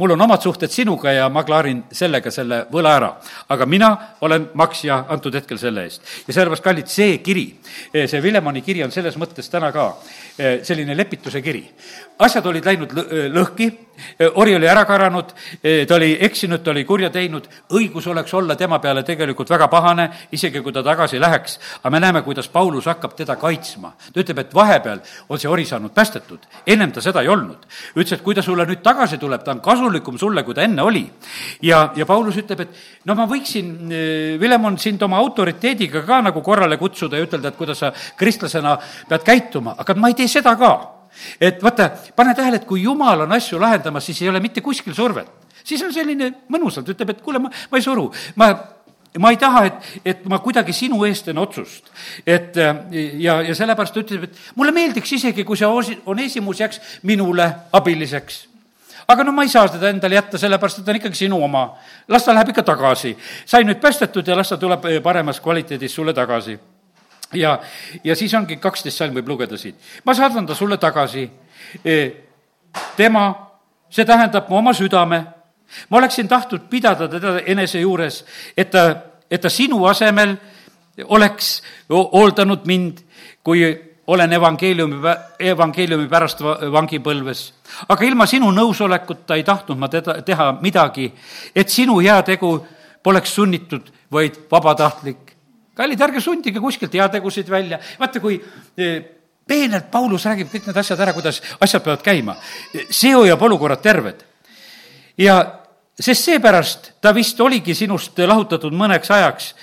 [0.01, 3.11] mul on omad suhted sinuga ja ma klaarin sellega selle võla ära.
[3.53, 3.89] aga mina
[4.21, 6.01] olen maksja antud hetkel selle eest.
[6.27, 7.45] ja sellepärast, kallid, see kiri,
[7.93, 9.93] eh, see Villemani kiri on selles mõttes täna ka
[10.37, 11.63] eh, selline lepituse kiri.
[12.19, 12.93] asjad olid läinud
[13.33, 13.69] lõhki,
[14.41, 15.33] ori oli ära karanud,
[15.87, 20.09] ta oli eksinud, ta oli kurja teinud, õigus oleks olla tema peale tegelikult väga pahane,
[20.31, 21.59] isegi kui ta tagasi läheks.
[21.81, 23.93] aga me näeme, kuidas Paulus Paulus hakkab teda kaitsma.
[24.13, 27.67] ta ütleb, et vahepeal on see ori saanud päästetud, ennem ta seda ei olnud.
[27.95, 30.81] ütles, et kui ta sulle nüüd tagasi tuleb, ta on kasulikum sulle, kui ta enne
[30.81, 31.05] oli.
[31.61, 36.41] ja, ja Paulus ütleb, et no ma võiksin, eh, Vilemon, sind oma autoriteediga ka nagu
[36.41, 38.77] korrale kutsuda ja ütelda, et kuidas sa kristlasena
[39.09, 40.73] pead käituma, aga ma ei tee seda ka
[41.39, 44.95] et vaata, pane tähele, et kui jumal on asju lahendamas, siis ei ole mitte kuskil
[44.97, 45.29] survet
[45.63, 48.49] siis on selline mõnusalt, ütleb, et kuule, ma, ma ei suru, ma
[49.19, 49.73] ma ei taha, et,
[50.05, 51.91] et ma kuidagi sinu eest teen otsust.
[52.25, 55.69] et ja, ja sellepärast ta ütleb, et mulle meeldiks isegi, kui see
[56.05, 58.47] Onesimus jääks minule abiliseks.
[59.07, 61.75] aga no ma ei saa teda endale jätta, sellepärast et ta on ikkagi sinu oma.
[62.07, 63.15] las ta läheb ikka tagasi.
[63.45, 66.59] sai nüüd päästetud ja las ta tuleb paremas kvaliteedis sulle tagasi.
[67.33, 67.59] ja,
[68.03, 69.75] ja siis ongi kaksteist salm võib lugeda siit.
[70.05, 71.29] ma saadan ta sulle tagasi.
[71.85, 72.11] E,
[72.97, 73.29] tema,
[73.89, 75.42] see tähendab mu oma südame
[75.89, 78.23] ma oleksin tahtnud pidada teda enese juures,
[78.57, 78.95] et ta,
[79.31, 80.35] et ta sinu asemel
[81.09, 83.01] oleks hooldanud mind,
[83.43, 83.63] kui
[84.07, 84.97] olen evangeeliumi,
[85.39, 87.43] evangeeliumi pärast vangipõlves.
[87.89, 91.11] aga ilma sinu nõusolekuta ei tahtnud ma teda, teha midagi,
[91.55, 92.53] et sinu heategu
[93.03, 95.33] poleks sunnitud, vaid vabatahtlik.
[95.75, 98.41] kallid, ärge sundige kuskilt heategusid välja, vaata kui
[98.77, 99.01] eh,
[99.47, 102.35] peenelt Paulus räägib kõik need asjad ära, kuidas asjad peavad käima.
[102.89, 104.23] see hoiab olukorrad terved.
[105.17, 105.62] ja
[105.99, 109.53] sest seepärast ta vist oligi sinust lahutatud mõneks ajaks,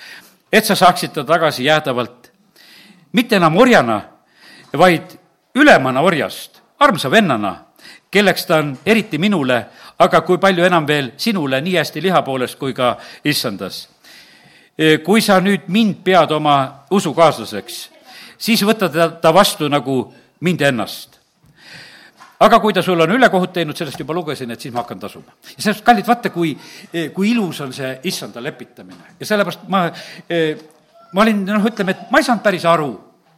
[0.51, 2.31] et sa saaksid ta tagasi jäädavalt.
[3.11, 4.01] mitte enam orjana,
[4.73, 5.19] vaid
[5.55, 7.65] ülemana orjast, armsa vennana,
[8.11, 9.65] kelleks ta on eriti minule,
[9.99, 13.89] aga kui palju enam veel sinule, nii hästi liha poolest kui ka issandas.
[15.03, 17.89] kui sa nüüd mind pead oma usukaaslaseks,
[18.37, 18.89] siis võta
[19.21, 21.20] ta vastu nagu mind ennast
[22.41, 25.35] aga kui ta sulle on ülekohut teinud, sellest juba lugesin, et siis ma hakkan tasuma.
[25.51, 26.55] ja sellest, kallid, vaata, kui,
[27.13, 29.85] kui ilus on see issanda lepitamine ja sellepärast ma,
[31.13, 32.91] ma olin, noh, ütleme, et ma ei saanud päris aru,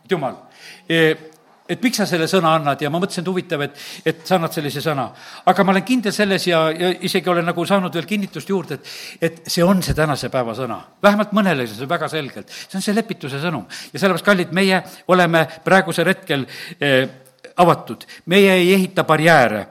[0.10, 0.40] jumal,
[0.88, 4.54] et miks sa selle sõna annad ja ma mõtlesin, et huvitav, et, et sa annad
[4.56, 5.08] sellise sõna.
[5.48, 8.94] aga ma olen kindel selles ja, ja isegi olen nagu saanud veel kinnitust juurde, et,
[9.30, 10.82] et see on see tänase päeva sõna.
[11.04, 13.68] vähemalt mõnele see väga selgelt, see on see lepituse sõnum.
[13.94, 16.46] ja sellepärast, kallid, meie oleme praegusel hetkel
[16.80, 17.23] eh,
[17.58, 19.68] avatud, meie ei ehita barjääre,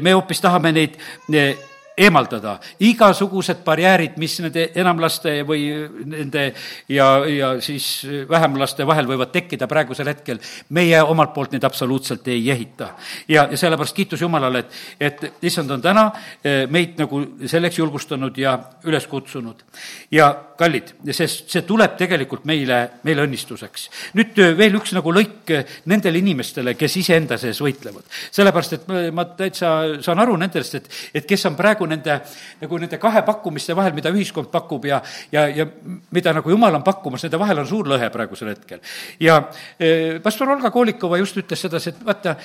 [0.00, 0.96] me hoopis tahame neid
[1.34, 1.56] eh,
[2.00, 5.66] eemaldada igasugused barjäärid, mis nende enamlaste või
[6.08, 6.46] nende
[6.88, 10.40] ja, ja siis vähemlaste vahel võivad tekkida praegusel hetkel,
[10.76, 12.92] meie omalt poolt neid absoluutselt ei ehita.
[13.28, 16.06] ja, ja sellepärast kiitus Jumalale, et, et issand on täna
[16.44, 18.56] eh, meid nagu selleks julgustanud ja
[18.88, 19.64] üles kutsunud.
[20.10, 20.30] ja
[20.60, 23.88] kallid, sest see tuleb tegelikult meile, meile õnnistuseks.
[24.18, 28.04] nüüd eh, veel üks nagu lõik eh, nendele inimestele, kes iseenda sees võitlevad.
[28.30, 29.72] sellepärast, et ma täitsa
[30.04, 32.20] saan aru nendest, et, et kes on praegu nende,
[32.62, 35.66] nagu nende kahe pakkumiste vahel, mida ühiskond pakub ja, ja, ja
[36.14, 38.80] mida nagu jumal on pakkumas, nende vahel on suur lõhe praegusel hetkel.
[39.20, 39.42] ja
[39.78, 42.36] eh, pastor Olga Koolikova just ütles sedasi, et vaata,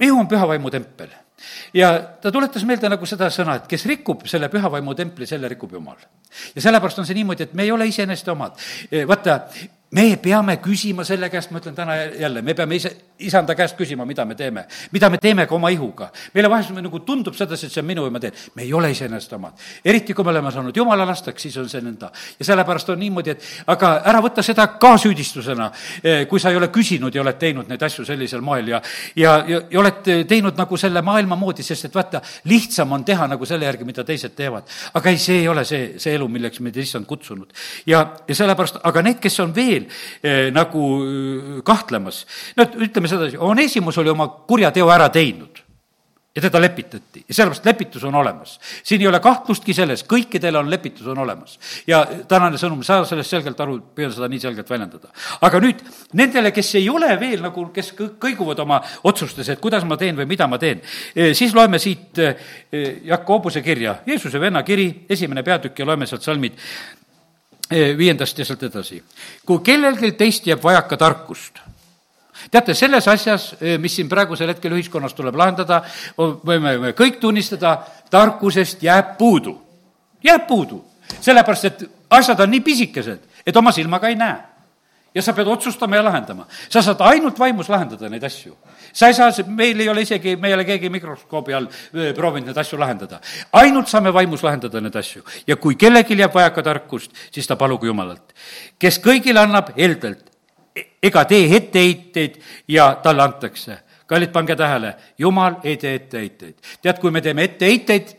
[0.00, 1.14] ihu on püha vaimu tempel
[1.74, 5.72] ja ta tuletas meelde nagu seda sõna, et kes rikub selle pühavaimu templi, selle rikub
[5.72, 5.98] Jumal.
[6.54, 8.58] ja sellepärast on see niimoodi, et me ei ole iseenesest omad.
[8.90, 9.40] Eh, vaata,
[9.94, 14.06] me peame küsima selle käest, ma ütlen täna jälle, me peame ise, isanda käest küsima,
[14.06, 14.66] mida me teeme.
[14.92, 16.10] mida me teeme ka oma ihuga.
[16.34, 18.32] meile vahest nagu tundub sedasi, et see on minu või ma teen.
[18.54, 19.52] me ei ole iseenesest omad.
[19.84, 22.10] eriti, kui me oleme saanud jumala lasteks, siis on see nõnda.
[22.38, 25.70] ja sellepärast on niimoodi, et aga ära võta seda ka süüdistusena,
[26.02, 28.82] eh, kui sa ei ole küsinud ja oled teinud neid asju sellisel moel ja,
[29.16, 33.26] ja, ja, ja oled teinud nagu selle maailma moodi, sest et vaata, lihtsam on teha
[33.26, 34.68] nagu selle järgi, mida teised teevad.
[34.94, 37.50] aga ei, see ei ole see, see elu, milleks meid issand kutsunud.
[37.86, 39.88] ja, ja sellepärast, aga need, kes on veel
[40.22, 42.24] eh, nagu eh, kahtlemas,
[42.56, 45.64] no ütleme sedasi, Onesimus oli oma kurja teo ära teinud
[46.38, 48.60] ja teda lepitati ja sellepärast lepitus on olemas.
[48.82, 51.58] siin ei ole kahtlustki selles, kõikidel on lepitus on olemas.
[51.86, 55.08] ja tänane sõnum, saa sellest selgelt aru, püüan seda nii selgelt väljendada.
[55.40, 55.82] aga nüüd
[56.12, 60.28] nendele, kes ei ole veel nagu, kes kõiguvad oma otsustes, et kuidas ma teen või
[60.30, 60.82] mida ma teen,
[61.14, 62.36] eh, siis loeme siit eh,
[63.04, 66.54] Jakobuse kirja, Jeesuse venna kiri, esimene peatükk ja loeme sealt salmid
[67.70, 69.02] eh, viiendast ja sealt edasi.
[69.46, 71.58] kui kellelgi teist jääb vajaka tarkust
[72.50, 75.82] teate, selles asjas, eh, mis siin praegusel hetkel ühiskonnas tuleb lahendada,
[76.18, 77.78] võime me kõik tunnistada,
[78.10, 79.58] tarkusest jääb puudu.
[80.24, 80.84] jääb puudu,
[81.20, 84.36] sellepärast et asjad on nii pisikesed, et oma silmaga ei näe.
[85.14, 86.46] ja sa pead otsustama ja lahendama.
[86.68, 88.56] sa saad ainult vaimus lahendada neid asju.
[88.92, 92.46] sa ei saa, meil ei ole isegi, me ei ole keegi mikroskoobi all eh, proovinud
[92.46, 93.20] neid asju lahendada.
[93.52, 95.22] ainult saame vaimus lahendada neid asju.
[95.46, 98.34] ja kui kellelgi jääb vajaka tarkust, siis ta palugu Jumalalt,
[98.78, 100.27] kes kõigile annab heldelt
[101.02, 103.78] ega tee etteheiteid ja talle antakse.
[104.06, 106.54] kallid, pange tähele, jumal ei tee etteheiteid.
[106.82, 108.16] tead, kui me teeme etteheiteid,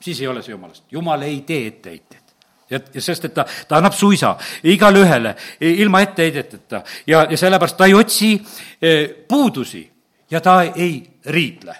[0.00, 0.84] siis ei ole see jumalast.
[0.90, 2.28] jumal ei tee etteheiteid
[2.70, 4.34] ja sest, et ta, ta annab suisa
[4.68, 8.34] igale ühele ilma etteheideteta ja, ja sellepärast ta ei otsi
[8.82, 9.82] eh, puudusi
[10.30, 11.76] ja ta ei riidle.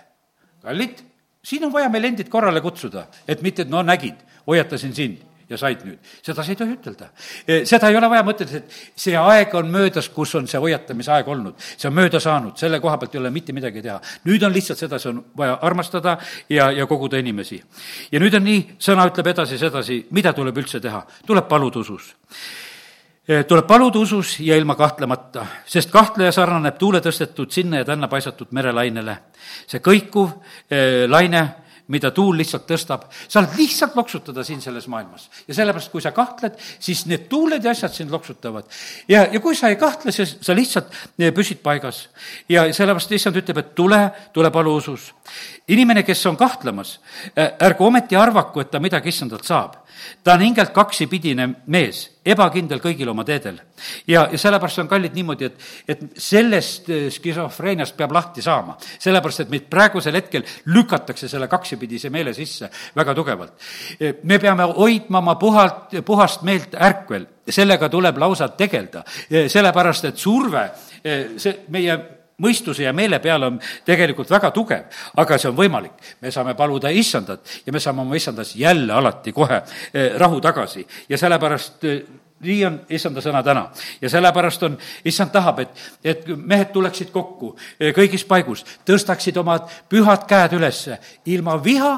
[0.62, 0.99] kallid,
[1.45, 4.16] siin on vaja meil endid korrale kutsuda, et mitte, et no nägid,
[4.47, 5.99] hoiatasin sind ja said nüüd.
[6.22, 7.09] sedasi ei tohi ütelda.
[7.46, 11.12] E, seda ei ole vaja mõtelda, et see aeg on möödas, kus on see hoiatamise
[11.14, 11.57] aeg olnud.
[11.76, 14.01] see on mööda saanud, selle koha pealt ei ole mitte midagi teha.
[14.28, 16.18] nüüd on lihtsalt sedasi, on vaja armastada
[16.49, 17.62] ja, ja koguda inimesi.
[18.12, 21.05] ja nüüd on nii, sõna ütleb edasi sedasi, mida tuleb üldse teha?
[21.26, 22.12] tuleb paluda usus
[23.28, 28.09] e, tuleb paluda usus ja ilma kahtlemata, sest kahtleja sarnaneb tuule tõstetud sinna ja tänna
[28.09, 29.16] paisatud merelainele.
[29.66, 30.36] see kõikuv
[30.70, 35.28] eh, laine mida tuul lihtsalt tõstab, sa oled lihtsalt loksutada siin selles maailmas.
[35.49, 38.64] ja sellepärast, kui sa kahtled, siis need tuuled ja asjad sind loksutavad.
[39.09, 42.09] ja, ja kui sa ei kahtle, siis sa lihtsalt eh, püsid paigas.
[42.49, 44.01] ja sellepärast issand ütleb, et tule,
[44.32, 45.12] tule palu usus.
[45.68, 47.01] inimene, kes on kahtlemas,
[47.36, 49.88] eh, ärgu ometi arvaku, et ta midagi issandalt saab
[50.24, 53.61] ta on hingelt kaksipidine mees, ebakindel kõigil oma teedel.
[54.07, 58.76] ja, ja sellepärast on kallid niimoodi, et, et sellest äh, skisofreeniast peab lahti saama.
[58.99, 63.57] sellepärast, et meid praegusel hetkel lükatakse selle kaksipidise meele sisse väga tugevalt.
[64.01, 70.12] Äh, me peame hoidma oma puhalt, puhast meelt ärkvel, sellega tuleb lausa tegeleda, äh, sellepärast
[70.12, 70.68] et surve,
[71.38, 71.94] see meie
[72.43, 75.93] mõistuse ja meele peale on tegelikult väga tugev, aga see on võimalik.
[76.20, 79.62] me saame paluda issandat ja me saame oma issandas jälle alati kohe
[79.93, 82.03] eh, rahu tagasi ja sellepärast eh,
[82.41, 83.70] nii on issanda sõna täna.
[84.01, 89.66] ja sellepärast on, issand tahab, et, et mehed tuleksid kokku eh, kõigis paigus, tõstaksid omad
[89.89, 91.93] pühad käed ülesse ilma viha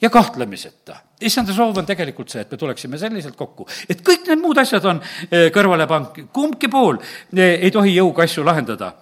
[0.00, 0.96] ja kahtlemiseta.
[1.20, 4.84] issanda soov on tegelikult see, et me tuleksime selliselt kokku, et kõik need muud asjad
[4.88, 6.96] on kõrvale pannud, kumbki pool
[7.36, 8.94] ei tohi jõuga asju lahendada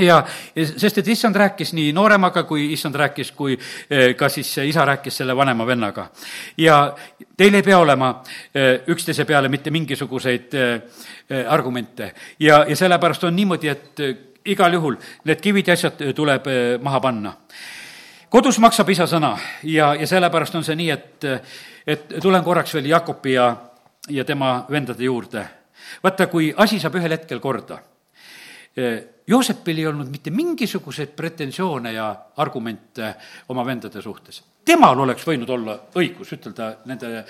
[0.00, 0.22] ja
[0.56, 3.58] sest, et issand rääkis nii nooremaga, kui issand rääkis, kui
[3.90, 6.08] eh, ka siis isa rääkis selle vanema vennaga.
[6.56, 6.94] ja
[7.36, 8.22] teil ei pea olema
[8.54, 14.00] eh, üksteise peale mitte mingisuguseid eh, argumente ja, ja sellepärast on niimoodi, et
[14.44, 16.48] igal juhul need kivid ja asjad tuleb
[16.82, 17.36] maha panna.
[18.28, 21.24] kodus maksab isa sõna ja, ja sellepärast on see nii, et,
[21.86, 23.54] et tulen korraks veel Jakobi ja,
[24.08, 25.46] ja tema vendade juurde.
[26.02, 27.91] vaata, kui asi saab ühel hetkel korda
[29.26, 32.08] Joosepil ei olnud mitte mingisuguseid pretensioone ja
[32.42, 33.14] argumente
[33.48, 34.42] oma vendade suhtes.
[34.64, 37.24] temal oleks võinud olla õigus ütelda nende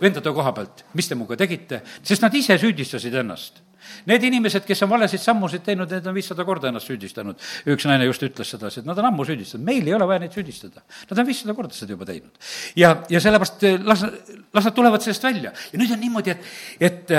[0.00, 3.60] vendade koha pealt, mis te minuga tegite, sest nad ise süüdistasid ennast.
[4.06, 7.38] Need inimesed, kes on valesid sammusid teinud, need on viissada korda ennast süüdistanud.
[7.66, 10.34] üks naine just ütles sedasi, et nad on ammu süüdistanud, meil ei ole vaja neid
[10.34, 10.82] süüdistada.
[11.10, 12.34] Nad on viissada korda seda juba teinud.
[12.76, 14.04] ja, ja sellepärast las,
[14.52, 15.52] las nad tulevad sellest välja.
[15.72, 17.16] ja nüüd on niimoodi, et, et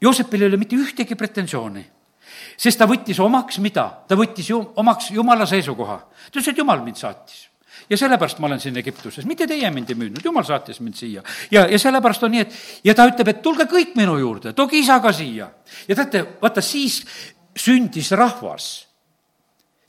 [0.00, 1.86] Joosepil ei ole mitte ühtegi pretensiooni
[2.60, 3.86] sest ta võttis omaks mida?
[4.08, 5.96] ta võttis ju omaks jumala seisukoha.
[5.98, 7.46] ta ütles, et jumal mind saatis
[7.90, 11.22] ja sellepärast ma olen siin Egiptuses, mitte teie mind ei müünud, jumal saatis mind siia.
[11.50, 14.78] ja, ja sellepärast on nii, et ja ta ütleb, et tulge kõik minu juurde, tooge
[14.78, 15.50] isa ka siia.
[15.88, 17.02] ja teate, vaata siis
[17.56, 18.89] sündis rahvas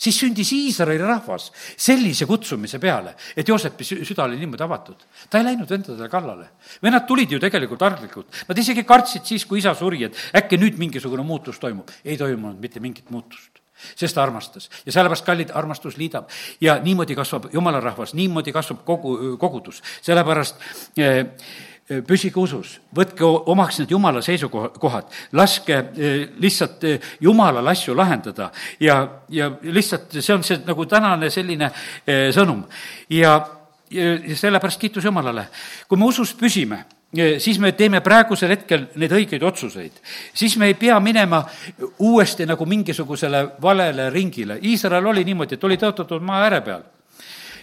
[0.02, 5.08] siis sündis Iisraeli rahvas sellise kutsumise peale, et Joosepi süda oli niimoodi avatud.
[5.30, 6.50] ta ei läinud vendadele kallale.
[6.84, 10.78] vennad tulid ju tegelikult arglikult, nad isegi kartsid siis, kui isa suri, et äkki nüüd
[10.78, 11.90] mingisugune muutus toimub.
[12.06, 13.62] ei toimunud mitte mingit muutust
[13.96, 16.30] sest ta armastas ja sellepärast, kallid, armastus liidab.
[16.62, 20.62] ja niimoodi kasvab jumala rahvas, niimoodi kasvab kogu, kogudus, sellepärast
[20.98, 21.26] eh,
[22.08, 25.80] püsige usus, võtke omaks need jumala seisukohad, laske
[26.42, 26.86] lihtsalt
[27.24, 31.72] jumalal asju lahendada ja, ja lihtsalt see on see nagu tänane selline
[32.36, 32.64] sõnum.
[33.10, 33.36] ja,
[33.92, 35.48] ja sellepärast kiitus Jumalale.
[35.88, 36.86] kui me usus püsime,
[37.38, 40.00] siis me teeme praegusel hetkel neid õigeid otsuseid.
[40.34, 41.44] siis me ei pea minema
[42.00, 44.60] uuesti nagu mingisugusele valele ringile.
[44.64, 46.84] Iisrael oli niimoodi, et oli tõotatud maa ääre peal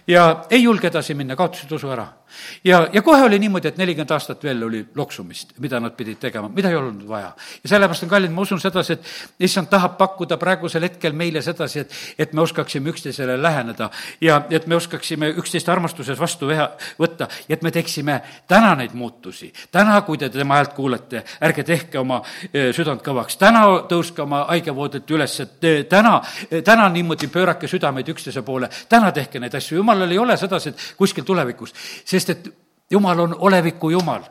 [0.08, 2.06] ja ei julge edasi minna, kaotasid usu ära.
[2.64, 6.48] Ja, ja kohe oli niimoodi, et nelikümmend aastat veel oli loksumist, mida nad pidid tegema,
[6.48, 7.32] mida ei olnud vaja.
[7.62, 11.84] ja sellepärast on kallid, ma usun sedasi, et issand tahab pakkuda praegusel hetkel meile sedasi,
[11.84, 17.28] et, et me oskaksime üksteisele läheneda ja et me oskaksime üksteist armastuses vastu veha, võtta
[17.48, 19.52] ja et me teeksime täna neid muutusi.
[19.70, 22.22] täna, kui te tema häält kuulete, ärge tehke oma
[22.52, 26.18] e, südant kõvaks, täna tõuske oma haigevoodit üles, et e, täna,
[26.50, 30.36] e, täna niimoodi pöörake südameid üksteise poole, täna tehke neid asju, jumal jumalal ei ole
[30.36, 31.74] sedasi, et kuskil tulevikus,
[32.18, 32.48] sest et
[32.90, 34.22] jumal on oleviku jumal.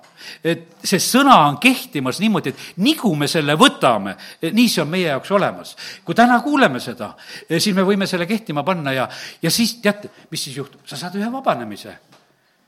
[0.43, 4.89] et see sõna on kehtimas niimoodi, et nii kui me selle võtame, nii see on
[4.91, 5.75] meie jaoks olemas.
[6.03, 7.13] kui täna kuuleme seda,
[7.47, 9.07] siis me võime selle kehtima panna ja,
[9.41, 11.95] ja siis teate, mis siis juhtub, sa saad ühe vabanemise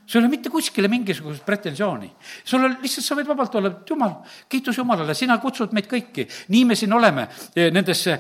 [0.10, 2.12] sul ei ole mitte kuskile mingisugust pretensiooni.
[2.44, 4.16] sul on lihtsalt, sa võid vabalt olla, et jumal,
[4.50, 6.26] kiitus Jumalale, sina kutsud meid kõiki.
[6.50, 8.18] nii me siin oleme eh, nendesse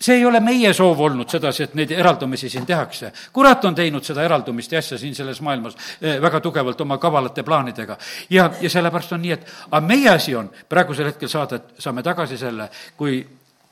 [0.00, 3.12] see ei ole meie soov olnud sedasi, et neid eraldumisi siin tehakse.
[3.32, 7.42] kurat on teinud seda eraldumist ja asja siin selles maailmas eh, väga tugevalt oma kavalate
[7.42, 7.96] plaanidega.
[8.30, 12.02] ja, ja sellepärast on nii, et aga meie asi on praegusel hetkel saada, et saame
[12.02, 13.26] tagasi selle, kui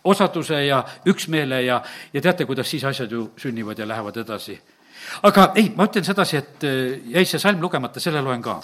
[0.05, 4.61] osaduse ja üksmeele ja, ja teate, kuidas siis asjad ju sünnivad ja lähevad edasi.
[5.23, 8.61] aga ei, ma ütlen sedasi, et eh, jäi see salm lugemata, selle loen ka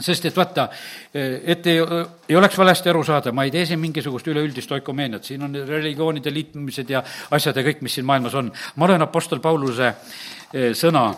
[0.00, 0.68] sest et vaata,
[1.14, 1.80] et ei,
[2.28, 6.32] ei oleks valesti aru saada, ma ei tee siin mingisugust üleüldist oikomeeniat, siin on religioonide
[6.34, 7.02] liitmised ja
[7.36, 8.52] asjad ja kõik, mis siin maailmas on.
[8.76, 11.08] ma olen Apostel Pauluse eh, sõna,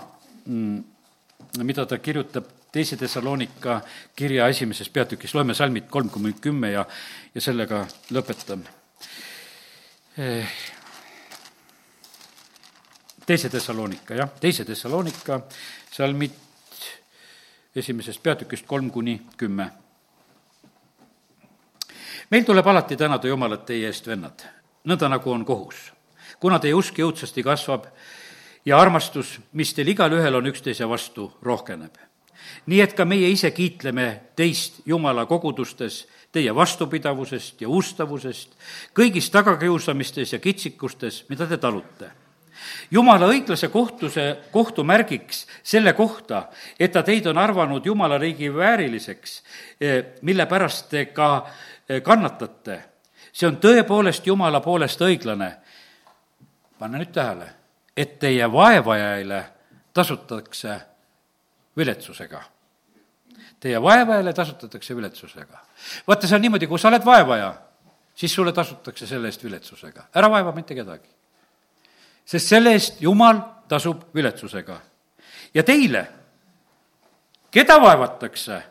[0.46, 0.82] mm,
[1.62, 3.80] mida ta kirjutab teise Thessalonika
[4.16, 6.86] kirja esimeses peatükis, loeme salmid kolm kuni kümme ja,
[7.34, 8.64] ja sellega lõpetan.
[10.18, 10.54] Eh,
[13.26, 15.42] teise Thessalonika, jah, teise Thessalonika
[15.92, 16.41] salmid
[17.76, 19.70] esimesest peatükist kolm kuni kümme.
[22.30, 24.44] meil tuleb alati tänada Jumalat teie eest, vennad,
[24.84, 25.92] nõnda nagu on kohus.
[26.40, 27.86] kuna teie usk jõudsasti kasvab
[28.64, 31.94] ja armastus, mis teil igalühel on üksteise vastu, rohkeneb.
[32.66, 38.56] nii et ka meie ise kiitleme teist Jumala kogudustes teie vastupidavusest ja ustavusest,
[38.94, 42.21] kõigis tagakiusamistes ja kitsikustes, mida te talute
[42.90, 46.48] jumala õiglase kohtuse, kohtu märgiks selle kohta,
[46.80, 49.42] et ta teid on arvanud jumala riigi vääriliseks,
[49.80, 51.46] eh, mille pärast te ka
[51.88, 52.82] eh, kannatate.
[53.32, 55.52] see on tõepoolest jumala poolest õiglane.
[56.78, 57.46] pange nüüd tähele,
[57.96, 59.44] et teie vaevajaile
[59.94, 60.80] tasutakse
[61.76, 62.42] viletsusega.
[63.60, 65.58] Teie vaevajale tasutatakse viletsusega.
[66.08, 67.54] vaata, see on niimoodi, kui sa oled vaevaja,
[68.14, 70.08] siis sulle tasutakse selle eest viletsusega.
[70.14, 71.21] ära vaeva mitte kedagi
[72.24, 74.80] sest selle eest Jumal tasub viletsusega.
[75.54, 76.06] ja teile,
[77.50, 78.62] keda vaevatakse,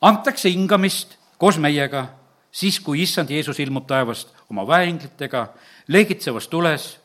[0.00, 2.06] antakse hingamist koos meiega,
[2.52, 5.46] siis kui issand Jeesus ilmub taevast oma väeinglitega,
[5.88, 6.98] leegitsevas tules,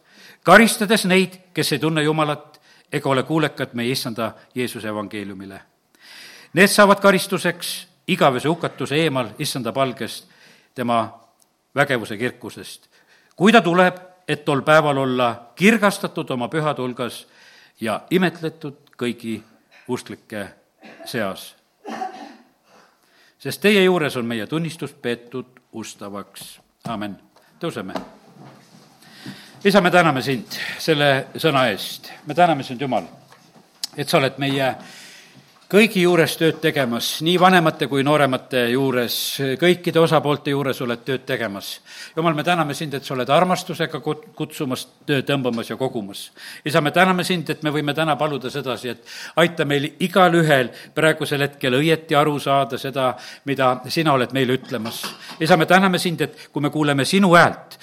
[0.44, 2.60] karistades neid, kes ei tunne Jumalat
[2.92, 5.62] ega ole kuulekad meie issanda Jeesuse evangeeliumile.
[6.54, 10.28] Need saavad karistuseks igavese hukatuse eemal issanda palgest,
[10.76, 11.20] tema
[11.76, 12.94] vägevuse kirkusest
[13.36, 13.98] kui ta tuleb,
[14.28, 17.28] et tol päeval olla kirgastatud oma pühade hulgas
[17.82, 19.42] ja imetletud kõigi
[19.88, 20.48] usklike
[21.06, 21.56] seas.
[23.40, 26.60] sest teie juures on meie tunnistus peetud ustavaks.
[26.88, 27.16] amin.
[27.60, 27.94] tõuseme.
[29.66, 30.48] isa, me täname sind
[30.80, 33.04] selle sõna eest, me täname sind, Jumal,
[33.98, 34.76] et sa oled meie
[35.74, 39.16] kõigi juures tööd tegemas, nii vanemate kui nooremate juures,
[39.58, 41.80] kõikide osapoolte juures oled tööd tegemas.
[42.16, 44.02] jumal, me täname sind, et sa oled armastusega
[44.36, 46.32] kutsumas, tõmbamas ja kogumas.
[46.66, 51.42] isa, me täname sind, et me võime täna paluda sedasi, et aita meil igalühel praegusel
[51.42, 53.16] hetkel õieti aru saada seda,
[53.46, 55.02] mida sina oled meile ütlemas.
[55.40, 57.80] isa, me täname sind, et kui me kuuleme sinu häält,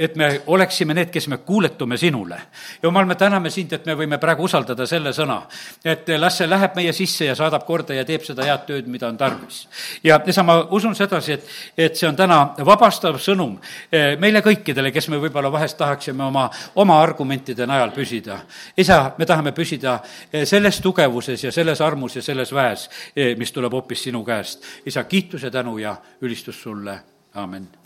[0.00, 2.42] et me oleksime need, kes me kuuletume sinule.
[2.82, 5.42] jumal, me täname sind, et me võime praegu usaldada selle sõna,
[5.84, 8.88] et las see läheb meie sisse sisse ja saadab korda ja teeb seda head tööd,
[8.88, 9.66] mida on tarvis.
[10.04, 13.58] ja isa, ma usun sedasi, et, et see on täna vabastav sõnum
[13.92, 16.48] eh, meile kõikidele, kes me võib-olla vahest tahaksime oma,
[16.80, 18.40] oma argumentide najal püsida.
[18.76, 19.98] isa, me tahame püsida
[20.32, 24.64] eh, selles tugevuses ja selles armus ja selles väes, eh, mis tuleb hoopis sinu käest.
[24.86, 27.00] isa, kiitus ja tänu ja ülistus sulle,
[27.34, 27.79] aamen